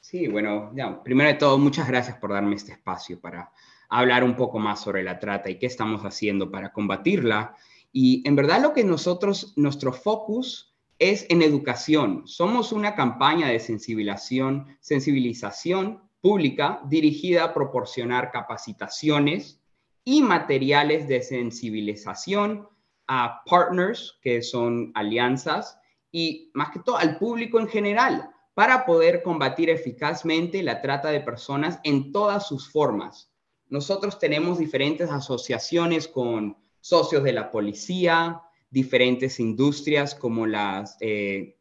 Sí, 0.00 0.28
bueno, 0.28 0.72
primero 1.04 1.28
de 1.28 1.36
todo, 1.36 1.58
muchas 1.58 1.88
gracias 1.88 2.16
por 2.16 2.32
darme 2.32 2.56
este 2.56 2.72
espacio 2.72 3.20
para 3.20 3.52
hablar 3.88 4.24
un 4.24 4.36
poco 4.36 4.58
más 4.58 4.80
sobre 4.80 5.02
la 5.02 5.18
trata 5.18 5.50
y 5.50 5.58
qué 5.58 5.66
estamos 5.66 6.02
haciendo 6.02 6.50
para 6.50 6.72
combatirla 6.72 7.56
y 7.92 8.26
en 8.26 8.36
verdad 8.36 8.62
lo 8.62 8.72
que 8.72 8.84
nosotros, 8.84 9.52
nuestro 9.56 9.92
focus 9.92 10.71
es 11.02 11.26
en 11.30 11.42
educación. 11.42 12.22
Somos 12.26 12.70
una 12.70 12.94
campaña 12.94 13.48
de 13.48 13.58
sensibilización, 13.58 14.76
sensibilización 14.78 16.00
pública 16.20 16.80
dirigida 16.84 17.42
a 17.42 17.54
proporcionar 17.54 18.30
capacitaciones 18.30 19.60
y 20.04 20.22
materiales 20.22 21.08
de 21.08 21.20
sensibilización 21.22 22.68
a 23.08 23.42
partners, 23.46 24.16
que 24.22 24.42
son 24.42 24.92
alianzas, 24.94 25.76
y 26.12 26.52
más 26.54 26.70
que 26.70 26.78
todo 26.78 26.98
al 26.98 27.18
público 27.18 27.58
en 27.58 27.66
general, 27.66 28.30
para 28.54 28.86
poder 28.86 29.24
combatir 29.24 29.70
eficazmente 29.70 30.62
la 30.62 30.80
trata 30.82 31.08
de 31.10 31.20
personas 31.20 31.80
en 31.82 32.12
todas 32.12 32.46
sus 32.46 32.70
formas. 32.70 33.32
Nosotros 33.68 34.20
tenemos 34.20 34.58
diferentes 34.58 35.10
asociaciones 35.10 36.06
con 36.06 36.56
socios 36.80 37.24
de 37.24 37.32
la 37.32 37.50
policía, 37.50 38.40
diferentes 38.72 39.38
industrias 39.38 40.14
como 40.14 40.46
las, 40.46 40.96
eh, 41.00 41.58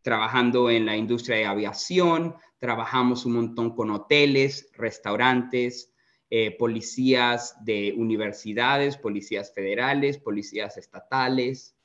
trabajando 0.00 0.70
en 0.70 0.86
la 0.86 0.96
industria 0.96 1.36
de 1.36 1.44
aviación, 1.44 2.34
trabajamos 2.58 3.26
un 3.26 3.34
montón 3.34 3.76
con 3.76 3.90
hoteles, 3.90 4.70
restaurantes, 4.72 5.92
eh, 6.30 6.56
policías 6.58 7.62
de 7.64 7.94
universidades, 7.96 8.96
policías 8.96 9.52
federales, 9.52 10.16
policías 10.16 10.78
estatales. 10.78 11.76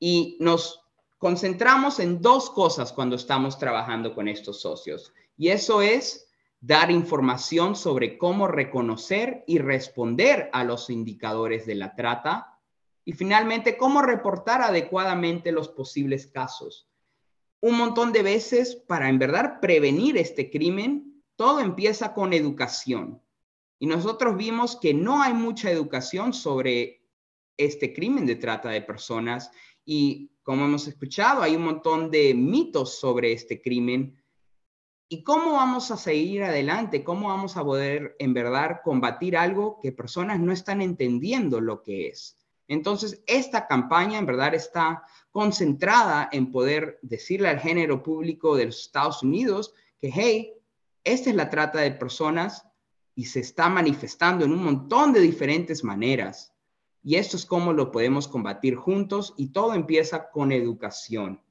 Y 0.00 0.38
nos 0.40 0.80
concentramos 1.18 2.00
en 2.00 2.22
dos 2.22 2.48
cosas 2.48 2.94
cuando 2.94 3.16
estamos 3.16 3.58
trabajando 3.58 4.14
con 4.14 4.26
estos 4.26 4.62
socios. 4.62 5.12
Y 5.36 5.48
eso 5.48 5.82
es 5.82 6.30
dar 6.60 6.90
información 6.90 7.76
sobre 7.76 8.16
cómo 8.16 8.48
reconocer 8.48 9.44
y 9.46 9.58
responder 9.58 10.48
a 10.54 10.64
los 10.64 10.88
indicadores 10.88 11.66
de 11.66 11.74
la 11.74 11.94
trata 11.94 12.57
y 13.08 13.14
finalmente 13.14 13.78
cómo 13.78 14.02
reportar 14.02 14.60
adecuadamente 14.60 15.50
los 15.50 15.70
posibles 15.70 16.26
casos. 16.26 16.90
Un 17.62 17.78
montón 17.78 18.12
de 18.12 18.22
veces 18.22 18.76
para 18.76 19.08
en 19.08 19.18
verdad 19.18 19.60
prevenir 19.62 20.18
este 20.18 20.50
crimen, 20.50 21.24
todo 21.34 21.60
empieza 21.60 22.12
con 22.12 22.34
educación. 22.34 23.22
Y 23.78 23.86
nosotros 23.86 24.36
vimos 24.36 24.76
que 24.76 24.92
no 24.92 25.22
hay 25.22 25.32
mucha 25.32 25.70
educación 25.70 26.34
sobre 26.34 27.02
este 27.56 27.94
crimen 27.94 28.26
de 28.26 28.36
trata 28.36 28.68
de 28.68 28.82
personas 28.82 29.50
y 29.86 30.30
como 30.42 30.66
hemos 30.66 30.86
escuchado, 30.86 31.40
hay 31.40 31.56
un 31.56 31.64
montón 31.64 32.10
de 32.10 32.34
mitos 32.34 32.98
sobre 32.98 33.32
este 33.32 33.62
crimen 33.62 34.22
¿Y 35.10 35.22
cómo 35.22 35.52
vamos 35.52 35.90
a 35.90 35.96
seguir 35.96 36.42
adelante? 36.42 37.02
¿Cómo 37.02 37.28
vamos 37.28 37.56
a 37.56 37.64
poder 37.64 38.14
en 38.18 38.34
verdad 38.34 38.80
combatir 38.84 39.38
algo 39.38 39.80
que 39.80 39.92
personas 39.92 40.38
no 40.38 40.52
están 40.52 40.82
entendiendo 40.82 41.62
lo 41.62 41.82
que 41.82 42.08
es? 42.08 42.37
Entonces, 42.68 43.22
esta 43.26 43.66
campaña 43.66 44.18
en 44.18 44.26
verdad 44.26 44.54
está 44.54 45.02
concentrada 45.32 46.28
en 46.30 46.52
poder 46.52 46.98
decirle 47.02 47.48
al 47.48 47.58
género 47.58 48.02
público 48.02 48.54
de 48.56 48.66
los 48.66 48.80
Estados 48.82 49.22
Unidos 49.22 49.74
que, 50.00 50.10
hey, 50.14 50.52
esta 51.02 51.30
es 51.30 51.36
la 51.36 51.48
trata 51.48 51.80
de 51.80 51.92
personas 51.92 52.66
y 53.14 53.24
se 53.24 53.40
está 53.40 53.68
manifestando 53.70 54.44
en 54.44 54.52
un 54.52 54.62
montón 54.62 55.12
de 55.12 55.20
diferentes 55.20 55.82
maneras. 55.82 56.54
Y 57.02 57.16
esto 57.16 57.38
es 57.38 57.46
cómo 57.46 57.72
lo 57.72 57.90
podemos 57.90 58.28
combatir 58.28 58.76
juntos 58.76 59.32
y 59.38 59.48
todo 59.48 59.72
empieza 59.72 60.30
con 60.30 60.52
educación. 60.52 61.42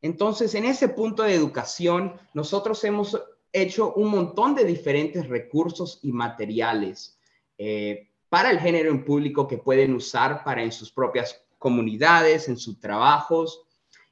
Entonces, 0.00 0.54
en 0.54 0.64
ese 0.64 0.88
punto 0.88 1.22
de 1.22 1.34
educación, 1.34 2.14
nosotros 2.32 2.82
hemos 2.84 3.20
hecho 3.52 3.92
un 3.94 4.10
montón 4.10 4.54
de 4.54 4.64
diferentes 4.64 5.28
recursos 5.28 6.00
y 6.02 6.10
materiales 6.12 7.18
eh, 7.58 8.10
para 8.34 8.50
el 8.50 8.58
género 8.58 8.90
en 8.90 9.04
público 9.04 9.46
que 9.46 9.58
pueden 9.58 9.94
usar 9.94 10.42
para 10.42 10.60
en 10.60 10.72
sus 10.72 10.90
propias 10.90 11.40
comunidades, 11.56 12.48
en 12.48 12.56
sus 12.56 12.80
trabajos. 12.80 13.62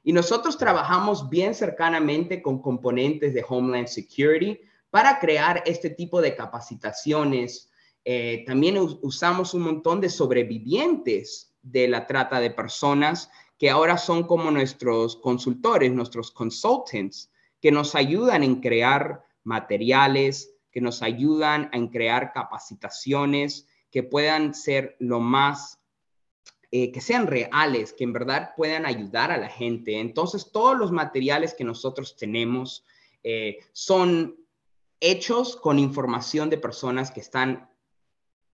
Y 0.01 0.13
nosotros 0.13 0.57
trabajamos 0.57 1.29
bien 1.29 1.53
cercanamente 1.53 2.41
con 2.41 2.61
componentes 2.61 3.33
de 3.33 3.43
Homeland 3.45 3.87
Security 3.87 4.61
para 4.89 5.19
crear 5.19 5.61
este 5.65 5.89
tipo 5.89 6.21
de 6.21 6.37
capacitaciones. 6.37 7.69
Eh, 8.05 8.45
también 8.47 8.77
usamos 9.01 9.53
un 9.53 9.63
montón 9.63 9.99
de 9.99 10.09
sobrevivientes 10.09 11.53
de 11.61 11.89
la 11.89 12.07
trata 12.07 12.39
de 12.39 12.51
personas 12.51 13.29
que 13.57 13.69
ahora 13.69 13.97
son 13.97 14.23
como 14.23 14.51
nuestros 14.51 15.17
consultores, 15.17 15.91
nuestros 15.91 16.31
consultants, 16.31 17.29
que 17.59 17.73
nos 17.73 17.93
ayudan 17.93 18.45
en 18.45 18.61
crear 18.61 19.25
materiales, 19.43 20.55
que 20.71 20.79
nos 20.79 21.01
ayudan 21.01 21.69
en 21.73 21.89
crear 21.89 22.31
capacitaciones 22.31 23.67
que 23.93 24.03
puedan 24.03 24.55
ser 24.55 24.97
lo 24.99 25.19
más, 25.21 25.79
eh, 26.71 26.91
que 26.91 26.99
sean 26.99 27.27
reales, 27.27 27.93
que 27.93 28.03
en 28.03 28.11
verdad 28.11 28.49
puedan 28.57 28.85
ayudar 28.85 29.31
a 29.31 29.37
la 29.37 29.47
gente. 29.47 29.99
Entonces, 29.99 30.51
todos 30.51 30.77
los 30.77 30.91
materiales 30.91 31.53
que 31.53 31.63
nosotros 31.63 32.17
tenemos 32.17 32.83
eh, 33.23 33.59
son 33.71 34.35
hechos 34.99 35.55
con 35.55 35.77
información 35.77 36.49
de 36.49 36.57
personas 36.57 37.11
que 37.11 37.19
están 37.19 37.69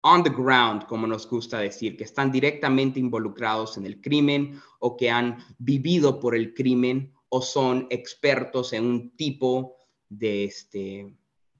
on 0.02 0.22
the 0.22 0.30
ground, 0.30 0.86
como 0.86 1.06
nos 1.06 1.28
gusta 1.28 1.58
decir, 1.58 1.96
que 1.96 2.04
están 2.04 2.30
directamente 2.30 3.00
involucrados 3.00 3.76
en 3.76 3.86
el 3.86 4.00
crimen 4.00 4.60
o 4.78 4.96
que 4.96 5.10
han 5.10 5.38
vivido 5.58 6.20
por 6.20 6.36
el 6.36 6.54
crimen 6.54 7.12
o 7.28 7.42
son 7.42 7.86
expertos 7.90 8.72
en 8.72 8.84
un 8.84 9.16
tipo 9.16 9.76
de, 10.08 10.44
este, 10.44 11.12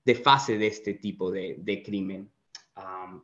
de 0.04 0.14
fase 0.14 0.58
de 0.58 0.66
este 0.66 0.94
tipo 0.94 1.32
de, 1.32 1.82
crimen. 1.84 2.30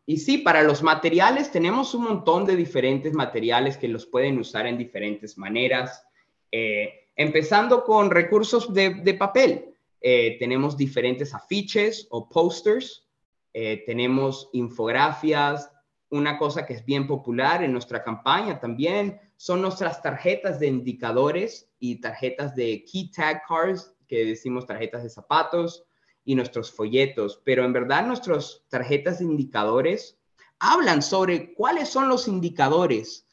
Y 0.06 0.18
sí, 0.18 0.38
para 0.38 0.62
los 0.62 0.82
materiales 0.82 1.50
tenemos 1.50 1.94
un 1.94 2.04
montón 2.04 2.46
de 2.46 2.56
diferentes 2.56 3.12
materiales 3.12 3.76
que 3.76 3.88
los 3.88 4.06
pueden 4.06 4.38
usar 4.38 4.66
en 4.66 4.78
diferentes 4.78 5.36
maneras, 5.36 6.04
eh, 6.52 7.08
empezando 7.16 7.84
con 7.84 8.10
recursos 8.10 8.72
de, 8.72 9.16
papel. 9.18 9.74
Eh, 10.00 10.36
tenemos 10.38 10.76
diferentes 10.76 11.34
afiches 11.34 12.06
o 12.10 12.28
posters. 12.28 13.06
Eh, 13.52 13.82
tenemos 13.84 14.48
infografías, 14.52 15.70
una 16.10 16.38
cosa 16.38 16.66
que 16.66 16.74
es 16.74 16.84
bien 16.84 17.06
popular 17.06 17.62
en 17.62 17.72
nuestra 17.72 18.02
campaña 18.02 18.58
también 18.58 19.20
son 19.36 19.62
nuestras 19.62 20.02
tarjetas 20.02 20.58
de 20.58 20.66
indicadores 20.66 21.70
y 21.78 22.00
tarjetas 22.00 22.54
de 22.54 22.84
key 22.84 23.10
tag 23.10 23.42
cards 23.46 23.94
que 24.06 24.24
decimos 24.24 24.66
tarjetas 24.66 25.04
de 25.04 25.08
zapatos 25.08 25.84
y 26.24 26.34
nuestros 26.34 26.70
folletos, 26.70 27.40
pero 27.44 27.64
en 27.64 27.72
verdad 27.72 28.06
nuestras 28.06 28.62
tarjetas 28.68 29.18
de 29.18 29.24
indicadores 29.24 30.18
hablan 30.58 31.02
sobre 31.02 31.54
cuáles 31.54 31.88
son 31.88 32.08
los 32.08 32.28
indicadores 32.28 33.26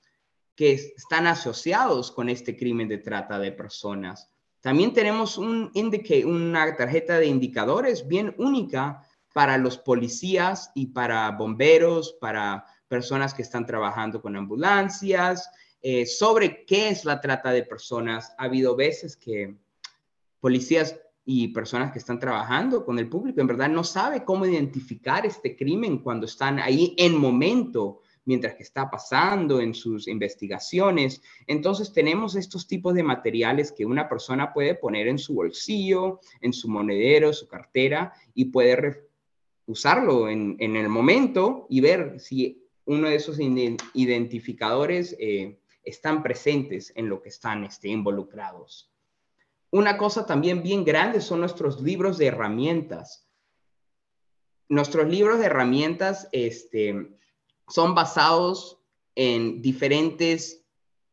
que 0.56 0.74
están 0.74 1.28
asociados 1.28 2.12
con 2.12 2.30
este 2.30 2.58
crimen 2.58 2.88
de 2.88 2.98
trata 2.98 3.38
de 3.38 3.52
personas. 3.52 4.32
También 4.62 4.94
tenemos 4.94 5.38
un 5.38 5.72
una 6.26 6.76
tarjeta 6.76 7.20
de 7.20 7.28
indicadores 7.28 8.08
bien 8.08 8.34
única 8.38 9.04
para 9.34 9.58
los 9.58 9.78
policías 9.78 10.72
y 10.74 10.88
para 10.88 11.30
bomberos, 11.32 12.14
para 12.20 12.66
personas 12.88 13.34
que 13.34 13.44
están 13.44 13.66
trabajando 13.66 14.22
con 14.22 14.36
ambulancias, 14.36 15.52
eh, 15.82 16.06
sobre 16.06 16.66
qué 16.66 16.90
es 16.90 17.06
la 17.06 17.22
trata 17.22 17.52
de 17.52 17.64
personas. 17.64 18.34
Ha 18.40 18.46
habido 18.46 18.76
veces 18.76 19.16
que 19.16 19.56
policías 20.40 21.00
y 21.30 21.50
personas 21.50 21.92
que 21.92 22.00
están 22.00 22.20
trabajando 22.20 22.86
con 22.86 22.98
el 22.98 23.10
público 23.10 23.42
en 23.42 23.48
verdad 23.48 23.68
no 23.68 23.84
sabe 23.84 24.24
cómo 24.24 24.46
identificar 24.46 25.26
este 25.26 25.58
crimen 25.58 25.98
cuando 25.98 26.26
están 26.26 26.58
ahí 26.58 26.96
en 26.98 27.18
momento 27.18 28.00
mientras 28.24 28.56
que 28.56 28.64
está 28.64 28.90
pasando 28.90 29.60
en 29.60 29.74
sus 29.74 30.08
investigaciones. 30.08 31.22
Entonces 31.46 31.92
tenemos 31.92 32.38
estos 32.38 32.66
tipos 32.66 32.94
de 32.94 33.04
materiales 33.04 33.74
que 33.74 33.86
una 33.86 34.08
persona 34.08 34.54
puede 34.54 34.76
poner 34.76 35.10
en 35.10 35.20
su 35.20 35.34
bolsillo, 35.34 36.22
en 36.40 36.54
su 36.54 36.70
monedero, 36.70 37.34
su 37.34 37.46
cartera 37.46 38.14
y 38.34 38.46
puede 38.46 39.10
usarlo 39.66 40.30
en, 40.30 40.58
el 40.60 40.88
momento 40.88 41.68
y 41.70 41.82
ver 41.82 42.22
si 42.22 42.64
uno 42.86 43.10
de 43.10 43.16
esos 43.16 43.38
identificadores 43.94 45.14
eh, 45.20 45.60
están 45.84 46.24
presentes 46.24 46.94
en 46.96 47.10
lo 47.10 47.22
que 47.22 47.30
están 47.30 47.66
este, 47.66 47.90
involucrados. 47.90 48.94
Una 49.72 49.97
cosa 49.97 50.26
también 50.26 50.63
bien 50.63 50.86
grande 50.86 51.22
son 51.22 51.41
nuestros 51.41 51.82
libros 51.82 52.18
de 52.18 52.28
herramientas. 52.28 53.28
Nuestros 54.70 55.07
libros 55.07 55.39
de 55.39 55.45
herramientas 55.45 56.30
este, 56.32 57.18
son 57.68 57.95
basados 57.95 58.82
en 59.15 59.61
diferentes 59.61 60.65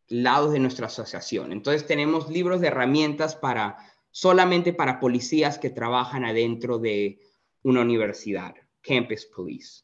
lados 0.08 0.52
de 0.52 0.60
nuestra 0.60 0.86
asociación. 0.86 1.52
Entonces 1.52 1.86
tenemos 1.86 2.28
libros 2.30 2.60
de 2.60 2.68
herramientas 2.68 3.34
para 3.34 3.76
solamente 4.10 4.72
para 4.72 5.00
policías 5.00 5.58
que 5.58 5.70
trabajan 5.70 6.24
adentro 6.24 6.78
de 6.78 7.20
una 7.62 7.80
universidad, 7.80 8.54
Campus 8.80 9.26
Police. 9.26 9.82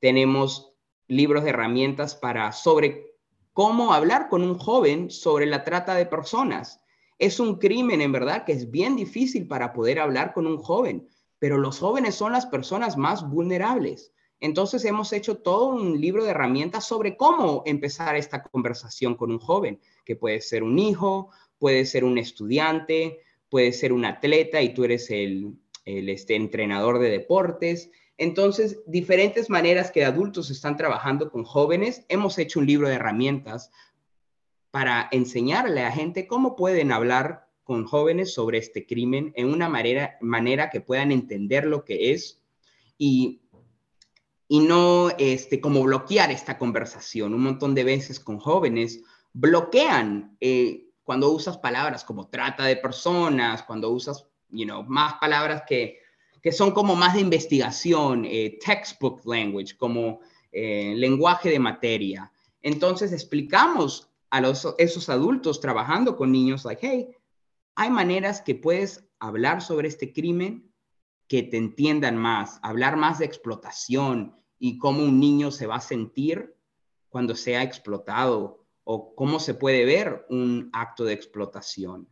Tenemos 0.00 0.74
libros 1.08 1.44
de 1.44 1.50
herramientas 1.50 2.14
para 2.14 2.52
sobre 2.52 3.14
cómo 3.52 3.94
hablar 3.94 4.28
con 4.28 4.42
un 4.42 4.58
joven 4.58 5.10
sobre 5.10 5.46
la 5.46 5.64
trata 5.64 5.94
de 5.94 6.06
personas. 6.06 6.80
Es 7.20 7.38
un 7.38 7.56
crimen, 7.56 8.00
en 8.00 8.12
verdad, 8.12 8.46
que 8.46 8.52
es 8.52 8.70
bien 8.70 8.96
difícil 8.96 9.46
para 9.46 9.74
poder 9.74 10.00
hablar 10.00 10.32
con 10.32 10.46
un 10.46 10.56
joven, 10.56 11.06
pero 11.38 11.58
los 11.58 11.78
jóvenes 11.78 12.14
son 12.14 12.32
las 12.32 12.46
personas 12.46 12.96
más 12.96 13.28
vulnerables. 13.28 14.14
Entonces 14.40 14.86
hemos 14.86 15.12
hecho 15.12 15.36
todo 15.36 15.66
un 15.66 16.00
libro 16.00 16.24
de 16.24 16.30
herramientas 16.30 16.86
sobre 16.86 17.18
cómo 17.18 17.62
empezar 17.66 18.16
esta 18.16 18.42
conversación 18.42 19.16
con 19.16 19.30
un 19.30 19.38
joven, 19.38 19.78
que 20.06 20.16
puede 20.16 20.40
ser 20.40 20.62
un 20.62 20.78
hijo, 20.78 21.28
puede 21.58 21.84
ser 21.84 22.04
un 22.04 22.16
estudiante, 22.16 23.20
puede 23.50 23.72
ser 23.72 23.92
un 23.92 24.06
atleta 24.06 24.62
y 24.62 24.72
tú 24.72 24.84
eres 24.84 25.10
el, 25.10 25.58
este, 25.84 26.36
entrenador 26.36 26.98
de 27.00 27.10
deportes. 27.10 27.90
Entonces, 28.16 28.80
diferentes 28.86 29.50
maneras 29.50 29.90
que 29.90 30.06
adultos 30.06 30.50
están 30.50 30.78
trabajando 30.78 31.30
con 31.30 31.44
jóvenes. 31.44 32.06
Hemos 32.08 32.38
hecho 32.38 32.60
un 32.60 32.66
libro 32.66 32.88
de 32.88 32.94
herramientas 32.94 33.70
para 34.70 35.08
enseñarle 35.12 35.82
a 35.84 35.92
gente 35.92 36.26
cómo 36.26 36.56
pueden 36.56 36.92
hablar 36.92 37.48
con 37.64 37.84
jóvenes 37.84 38.34
sobre 38.34 38.58
este 38.58 38.86
crimen 38.86 39.32
en 39.36 39.48
una 39.48 39.68
manera, 39.68 40.16
manera 40.20 40.70
que 40.70 40.80
puedan 40.80 41.12
entender 41.12 41.66
lo 41.66 41.84
que 41.84 42.12
es 42.12 42.40
y 42.98 43.40
y 44.52 44.58
no 44.58 45.10
este, 45.16 45.60
como 45.60 45.80
bloquear 45.84 46.32
esta 46.32 46.58
conversación. 46.58 47.34
Un 47.34 47.42
montón 47.44 47.72
de 47.72 47.84
veces 47.84 48.18
con 48.18 48.40
jóvenes 48.40 49.00
bloquean 49.32 50.36
eh, 50.40 50.88
cuando 51.04 51.30
usas 51.30 51.56
palabras 51.58 52.02
como 52.02 52.26
trata 52.26 52.64
de 52.64 52.74
personas, 52.74 53.62
cuando 53.62 53.90
usas 53.90 54.26
you 54.48 54.64
know, 54.64 54.82
más 54.82 55.14
palabras 55.20 55.62
que, 55.68 56.00
que 56.42 56.50
son 56.50 56.72
como 56.72 56.96
más 56.96 57.14
de 57.14 57.20
investigación, 57.20 58.24
eh, 58.24 58.58
textbook 58.60 59.24
language, 59.24 59.76
como 59.76 60.18
eh, 60.50 60.94
lenguaje 60.96 61.48
de 61.48 61.60
materia. 61.60 62.32
Entonces 62.60 63.12
explicamos 63.12 64.09
a 64.30 64.40
los, 64.40 64.74
esos 64.78 65.08
adultos 65.08 65.60
trabajando 65.60 66.16
con 66.16 66.32
niños, 66.32 66.64
like, 66.64 66.86
hey, 66.86 67.08
hay 67.74 67.90
maneras 67.90 68.40
que 68.42 68.54
puedes 68.54 69.08
hablar 69.18 69.62
sobre 69.62 69.88
este 69.88 70.12
crimen 70.12 70.72
que 71.28 71.42
te 71.42 71.56
entiendan 71.56 72.16
más, 72.16 72.58
hablar 72.62 72.96
más 72.96 73.18
de 73.18 73.24
explotación, 73.24 74.34
y 74.60 74.78
cómo 74.78 75.02
un 75.02 75.18
niño 75.18 75.50
se 75.50 75.66
va 75.66 75.76
a 75.76 75.80
sentir 75.80 76.54
cuando 77.08 77.34
sea 77.34 77.64
explotado 77.64 78.66
o 78.84 79.14
cómo 79.16 79.40
se 79.40 79.54
puede 79.54 79.84
ver 79.84 80.26
un 80.28 80.68
acto 80.72 81.04
de 81.04 81.14
explotación. 81.14 82.08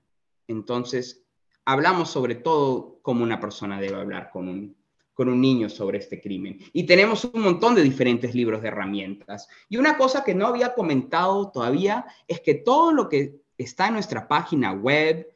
Entonces, 0.49 1.25
hablamos 1.67 2.09
sobre 2.09 2.35
todo 2.35 3.01
cómo 3.03 3.23
una 3.23 3.39
persona 3.39 3.79
debe 3.79 4.01
hablar 4.01 4.31
con 4.33 4.49
un, 4.49 4.78
con 5.19 5.29
un 5.29 5.41
niño 5.41 5.69
sobre 5.69 5.99
este 5.99 6.21
crimen. 6.21 6.61
Y 6.73 6.85
tenemos 6.85 7.25
un 7.25 7.43
montón 7.43 7.75
de 7.75 7.83
diferentes 7.83 8.37
libros 8.37 8.63
de 8.63 8.69
herramientas. 8.69 9.49
Y 9.69 9.77
una 9.77 9.97
cosa 9.97 10.23
que 10.23 10.33
no 10.33 10.47
había 10.47 10.75
comentado 10.75 11.51
todavía 11.51 12.07
es 12.29 12.39
que 12.39 12.55
todo 12.55 12.93
lo 12.93 13.09
que 13.09 13.41
está 13.57 13.89
en 13.89 13.95
nuestra 13.95 14.29
página 14.29 14.71
web 14.71 15.27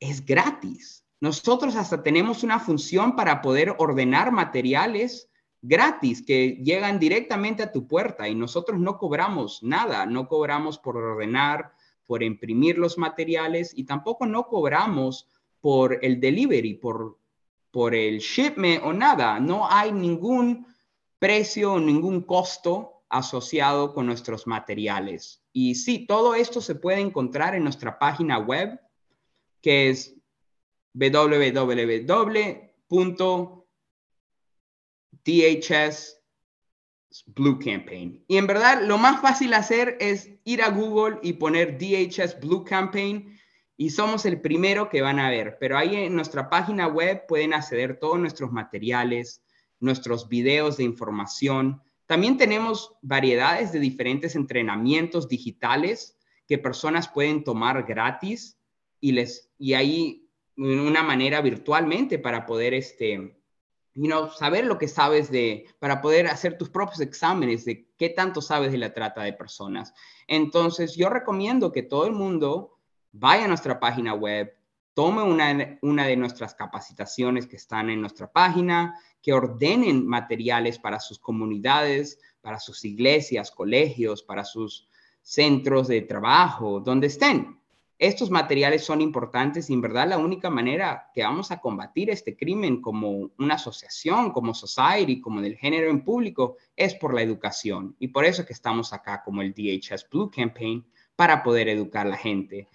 es 0.00 0.26
gratis. 0.26 1.04
Nosotros 1.20 1.76
hasta 1.76 2.02
tenemos 2.02 2.42
una 2.42 2.58
función 2.58 3.14
para 3.14 3.42
poder 3.42 3.76
ordenar 3.78 4.32
materiales 4.32 5.30
gratis 5.60 6.26
que 6.26 6.58
llegan 6.60 6.98
directamente 6.98 7.62
a 7.62 7.70
tu 7.70 7.86
puerta 7.86 8.28
y 8.28 8.34
nosotros 8.34 8.80
no 8.80 8.98
cobramos 8.98 9.62
nada, 9.62 10.04
no 10.04 10.26
cobramos 10.26 10.78
por 10.78 10.96
ordenar, 10.96 11.70
por 12.08 12.24
imprimir 12.24 12.76
los 12.76 12.98
materiales 12.98 13.72
y 13.72 13.84
tampoco 13.84 14.26
no 14.26 14.48
cobramos 14.48 15.28
por 15.60 16.00
el 16.02 16.18
delivery, 16.18 16.74
por, 16.74 17.21
por 17.72 17.96
el 17.96 18.20
shipment 18.20 18.84
o 18.84 18.92
nada. 18.92 19.40
No 19.40 19.68
hay 19.68 19.90
ningún 19.90 20.66
precio 21.18 21.72
o 21.72 21.80
ningún 21.80 22.20
costo 22.20 23.02
asociado 23.08 23.92
con 23.92 24.06
nuestros 24.06 24.46
materiales. 24.46 25.42
Y 25.52 25.74
sí, 25.74 26.06
todo 26.06 26.36
esto 26.36 26.60
se 26.60 26.76
puede 26.76 27.00
encontrar 27.00 27.56
en 27.56 27.64
nuestra 27.64 27.98
página 27.98 28.38
web, 28.38 28.80
que 29.60 29.90
es 29.90 30.14
www 30.94 32.06
DHS 35.24 36.18
Blue 37.26 37.58
Campaign. 37.58 38.24
Y 38.26 38.36
en 38.36 38.46
verdad, 38.46 38.82
lo 38.82 38.98
más 38.98 39.20
fácil 39.20 39.54
hacer 39.54 39.96
es 40.00 40.30
ir 40.44 40.62
a 40.62 40.70
Google 40.70 41.18
y 41.22 41.34
poner 41.34 41.78
DHS 41.78 42.40
Blue 42.40 42.64
Campaign 42.64 43.31
y 43.82 43.90
somos 43.90 44.26
el 44.26 44.40
primero 44.40 44.88
que 44.88 45.02
van 45.02 45.18
a 45.18 45.28
ver. 45.28 45.56
Pero 45.58 45.76
ahí 45.76 45.96
en 45.96 46.14
nuestra 46.14 46.48
página 46.48 46.86
web 46.86 47.26
pueden 47.26 47.52
acceder 47.52 47.98
todos 47.98 48.16
nuestros 48.16 48.52
materiales, 48.52 49.42
nuestros 49.80 50.28
videos 50.28 50.76
de 50.76 50.84
información. 50.84 51.82
También 52.06 52.36
tenemos 52.36 52.94
variedades 53.02 53.72
de 53.72 53.80
diferentes 53.80 54.36
entrenamientos 54.36 55.26
digitales 55.26 56.16
que 56.46 56.58
personas 56.58 57.08
pueden 57.08 57.42
tomar 57.42 57.82
gratis 57.82 58.56
y 59.00 59.10
les 59.10 59.50
y 59.58 59.74
ahí 59.74 60.28
una 60.56 61.02
manera 61.02 61.40
virtualmente 61.40 62.20
para 62.20 62.46
poder 62.46 62.74
este 62.74 63.36
you 63.94 64.08
saber 64.38 64.64
lo 64.64 64.78
que 64.78 64.86
sabes 64.86 65.28
de, 65.28 65.66
para 65.80 66.00
poder 66.00 66.28
hacer 66.28 66.56
tus 66.56 66.70
propios 66.70 67.00
exámenes 67.00 67.64
de 67.64 67.88
qué 67.98 68.10
tanto 68.10 68.42
sabes 68.42 68.70
de 68.70 68.78
la 68.78 68.94
trata 68.94 69.24
de 69.24 69.32
personas. 69.32 69.92
Entonces, 70.28 70.94
yo 70.94 71.08
recomiendo 71.10 71.72
que 71.72 71.82
todo 71.82 72.06
el 72.06 72.12
mundo 72.12 72.78
vaya 73.12 73.44
a 73.44 73.48
nuestra 73.48 73.78
página 73.78 74.14
web, 74.14 74.52
tome 74.94 75.22
una, 75.22 75.78
una 75.82 76.06
de 76.06 76.16
nuestras 76.16 76.54
capacitaciones 76.54 77.46
que 77.46 77.56
están 77.56 77.90
en 77.90 78.00
nuestra 78.00 78.30
página, 78.30 78.94
que 79.22 79.32
ordenen 79.32 80.06
materiales 80.06 80.78
para 80.78 80.98
sus 81.00 81.18
comunidades, 81.18 82.18
para 82.40 82.58
sus 82.58 82.84
iglesias, 82.84 83.50
colegios, 83.50 84.22
para 84.22 84.44
sus 84.44 84.88
centros 85.22 85.88
de 85.88 86.02
trabajo, 86.02 86.80
donde 86.80 87.06
estén 87.06 87.62
estos 88.02 88.32
materiales 88.32 88.84
son 88.84 89.00
importantes 89.00 89.70
y 89.70 89.74
en 89.74 89.80
verdad 89.80 90.08
la 90.08 90.18
única 90.18 90.50
manera 90.50 91.08
que 91.14 91.22
vamos 91.22 91.52
a 91.52 91.60
combatir 91.60 92.10
este 92.10 92.36
crimen 92.36 92.82
como 92.82 93.30
una 93.38 93.54
asociación, 93.54 94.32
como 94.32 94.54
society, 94.54 95.20
como 95.20 95.40
del 95.40 95.56
género 95.56 95.88
en 95.88 96.04
público, 96.04 96.56
es 96.74 96.96
por 96.96 97.14
la 97.14 97.22
educación. 97.22 97.94
Y 98.00 98.08
por 98.08 98.24
eso 98.24 98.42
es 98.42 98.48
que 98.48 98.54
estamos 98.54 98.92
acá 98.92 99.22
como 99.24 99.40
el 99.40 99.54
DHS 99.54 100.08
Blue 100.10 100.32
Campaign 100.34 100.84
para 101.14 101.44
poder 101.44 101.68
educar 101.68 102.08
a 102.08 102.10
la 102.10 102.16
gente 102.16 102.66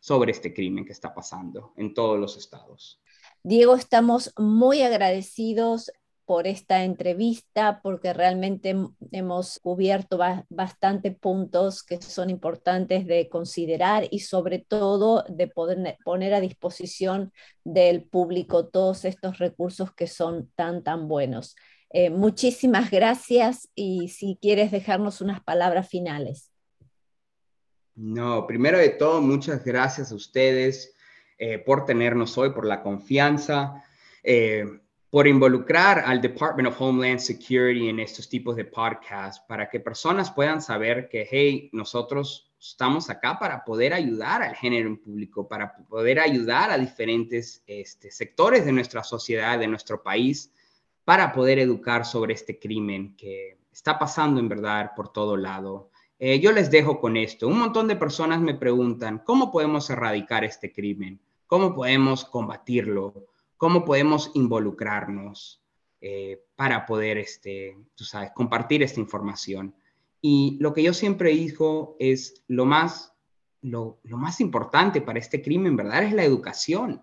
sobre 0.00 0.32
este 0.32 0.54
crimen 0.54 0.84
que 0.84 0.92
está 0.92 1.14
pasando 1.14 1.72
en 1.76 1.94
todos 1.94 2.18
los 2.18 2.36
estados. 2.36 3.00
Diego, 3.42 3.74
estamos 3.74 4.32
muy 4.36 4.82
agradecidos 4.82 5.90
por 6.28 6.46
esta 6.46 6.84
entrevista, 6.84 7.80
porque 7.82 8.12
realmente 8.12 8.76
hemos 9.12 9.58
cubierto 9.60 10.18
bastante 10.50 11.10
puntos 11.10 11.82
que 11.82 12.02
son 12.02 12.28
importantes 12.28 13.06
de 13.06 13.30
considerar 13.30 14.06
y 14.10 14.18
sobre 14.18 14.58
todo 14.58 15.24
de 15.30 15.48
poder 15.48 15.96
poner 16.04 16.34
a 16.34 16.40
disposición 16.40 17.32
del 17.64 18.04
público 18.04 18.66
todos 18.68 19.06
estos 19.06 19.38
recursos 19.38 19.94
que 19.94 20.06
son 20.06 20.52
tan, 20.54 20.82
tan 20.82 21.08
buenos. 21.08 21.56
Eh, 21.94 22.10
muchísimas 22.10 22.90
gracias 22.90 23.70
y 23.74 24.08
si 24.08 24.36
quieres 24.38 24.70
dejarnos 24.70 25.22
unas 25.22 25.42
palabras 25.42 25.88
finales. 25.88 26.52
No, 28.00 28.46
primero 28.46 28.78
de 28.78 28.90
todo, 28.90 29.20
muchas 29.20 29.64
gracias 29.64 30.12
a 30.12 30.14
ustedes 30.14 30.94
eh, 31.36 31.58
por 31.58 31.84
tenernos 31.84 32.38
hoy, 32.38 32.50
por 32.50 32.64
la 32.64 32.80
confianza. 32.80 33.82
Eh, 34.22 34.64
por 35.10 35.26
involucrar 35.26 36.00
al 36.00 36.20
Department 36.20 36.68
of 36.68 36.80
Homeland 36.80 37.18
Security 37.18 37.88
en 37.88 37.98
estos 37.98 38.28
tipos 38.28 38.54
de 38.54 38.66
podcasts 38.66 39.42
para 39.48 39.68
que 39.68 39.80
personas 39.80 40.30
puedan 40.30 40.62
saber 40.62 41.08
que, 41.08 41.26
hey, 41.28 41.70
nosotros 41.72 42.52
estamos 42.60 43.10
acá 43.10 43.36
para 43.36 43.64
poder 43.64 43.92
ayudar 43.92 44.42
al 44.42 44.54
género 44.54 44.88
en 44.88 44.98
público, 44.98 45.48
para 45.48 45.74
poder 45.74 46.20
ayudar 46.20 46.70
a 46.70 46.78
diferentes 46.78 47.64
este, 47.66 48.12
sectores 48.12 48.64
de 48.64 48.72
nuestra 48.72 49.02
sociedad, 49.02 49.58
de 49.58 49.66
nuestro 49.66 50.04
país, 50.04 50.52
para 51.04 51.32
poder 51.32 51.58
educar 51.58 52.04
sobre 52.04 52.34
este 52.34 52.60
crimen 52.60 53.16
que 53.16 53.58
está 53.72 53.98
pasando 53.98 54.38
en 54.38 54.48
verdad 54.48 54.92
por 54.94 55.12
todo 55.12 55.36
lado. 55.36 55.90
Eh, 56.18 56.40
yo 56.40 56.52
les 56.52 56.70
dejo 56.70 57.00
con 57.00 57.16
esto. 57.16 57.48
Un 57.48 57.58
montón 57.58 57.88
de 57.88 57.96
personas 57.96 58.40
me 58.40 58.54
preguntan, 58.54 59.22
¿cómo 59.24 59.50
podemos 59.50 59.88
erradicar 59.90 60.44
este 60.44 60.72
crimen? 60.72 61.20
¿Cómo 61.46 61.74
podemos 61.74 62.24
combatirlo? 62.24 63.28
cómo 63.58 63.84
podemos 63.84 64.30
involucrarnos 64.34 65.60
eh, 66.00 66.42
para 66.56 66.86
poder, 66.86 67.18
este, 67.18 67.76
tú 67.94 68.04
sabes, 68.04 68.30
compartir 68.34 68.82
esta 68.82 69.00
información. 69.00 69.74
Y 70.22 70.56
lo 70.60 70.72
que 70.72 70.82
yo 70.82 70.94
siempre 70.94 71.30
digo 71.30 71.96
es 71.98 72.42
lo 72.46 72.64
más, 72.64 73.12
lo, 73.60 73.98
lo 74.04 74.16
más 74.16 74.40
importante 74.40 75.02
para 75.02 75.18
este 75.18 75.42
crimen, 75.42 75.76
¿verdad? 75.76 76.04
Es 76.04 76.12
la 76.14 76.24
educación, 76.24 77.02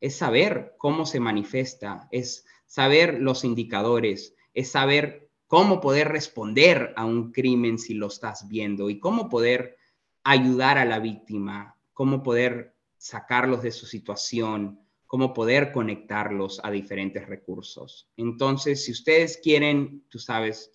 es 0.00 0.16
saber 0.16 0.74
cómo 0.78 1.06
se 1.06 1.20
manifiesta, 1.20 2.06
es 2.12 2.46
saber 2.66 3.20
los 3.20 3.42
indicadores, 3.44 4.34
es 4.52 4.70
saber 4.70 5.23
cómo 5.46 5.80
poder 5.80 6.08
responder 6.08 6.92
a 6.96 7.04
un 7.04 7.32
crimen 7.32 7.78
si 7.78 7.94
lo 7.94 8.08
estás 8.08 8.48
viendo 8.48 8.90
y 8.90 8.98
cómo 8.98 9.28
poder 9.28 9.76
ayudar 10.22 10.78
a 10.78 10.84
la 10.84 10.98
víctima, 10.98 11.76
cómo 11.92 12.22
poder 12.22 12.74
sacarlos 12.96 13.62
de 13.62 13.70
su 13.70 13.86
situación, 13.86 14.80
cómo 15.06 15.34
poder 15.34 15.70
conectarlos 15.72 16.60
a 16.64 16.70
diferentes 16.70 17.26
recursos. 17.26 18.08
Entonces, 18.16 18.84
si 18.84 18.92
ustedes 18.92 19.38
quieren, 19.42 20.04
tú 20.08 20.18
sabes, 20.18 20.72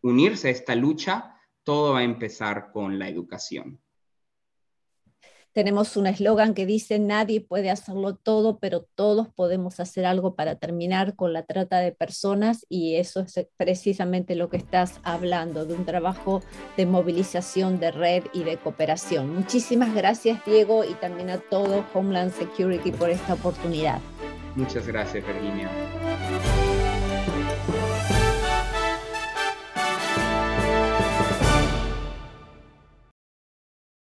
unirse 0.00 0.48
a 0.48 0.52
esta 0.52 0.74
lucha, 0.74 1.36
todo 1.64 1.92
va 1.92 1.98
a 1.98 2.04
empezar 2.04 2.70
con 2.72 2.98
la 2.98 3.08
educación. 3.08 3.80
Tenemos 5.52 5.96
un 5.98 6.06
eslogan 6.06 6.54
que 6.54 6.64
dice, 6.64 6.98
nadie 6.98 7.42
puede 7.42 7.70
hacerlo 7.70 8.16
todo, 8.16 8.58
pero 8.58 8.86
todos 8.94 9.28
podemos 9.28 9.80
hacer 9.80 10.06
algo 10.06 10.34
para 10.34 10.56
terminar 10.56 11.14
con 11.14 11.32
la 11.32 11.42
trata 11.42 11.78
de 11.80 11.92
personas 11.92 12.64
y 12.68 12.96
eso 12.96 13.20
es 13.20 13.46
precisamente 13.56 14.34
lo 14.34 14.48
que 14.48 14.56
estás 14.56 15.00
hablando, 15.02 15.66
de 15.66 15.74
un 15.74 15.84
trabajo 15.84 16.42
de 16.76 16.86
movilización 16.86 17.78
de 17.80 17.90
red 17.90 18.24
y 18.32 18.44
de 18.44 18.56
cooperación. 18.56 19.34
Muchísimas 19.34 19.94
gracias, 19.94 20.42
Diego, 20.46 20.84
y 20.84 20.94
también 20.94 21.28
a 21.28 21.38
todo 21.38 21.84
Homeland 21.92 22.32
Security 22.32 22.90
por 22.90 23.10
esta 23.10 23.34
oportunidad. 23.34 24.00
Muchas 24.56 24.86
gracias, 24.86 25.24
Virginia. 25.26 25.68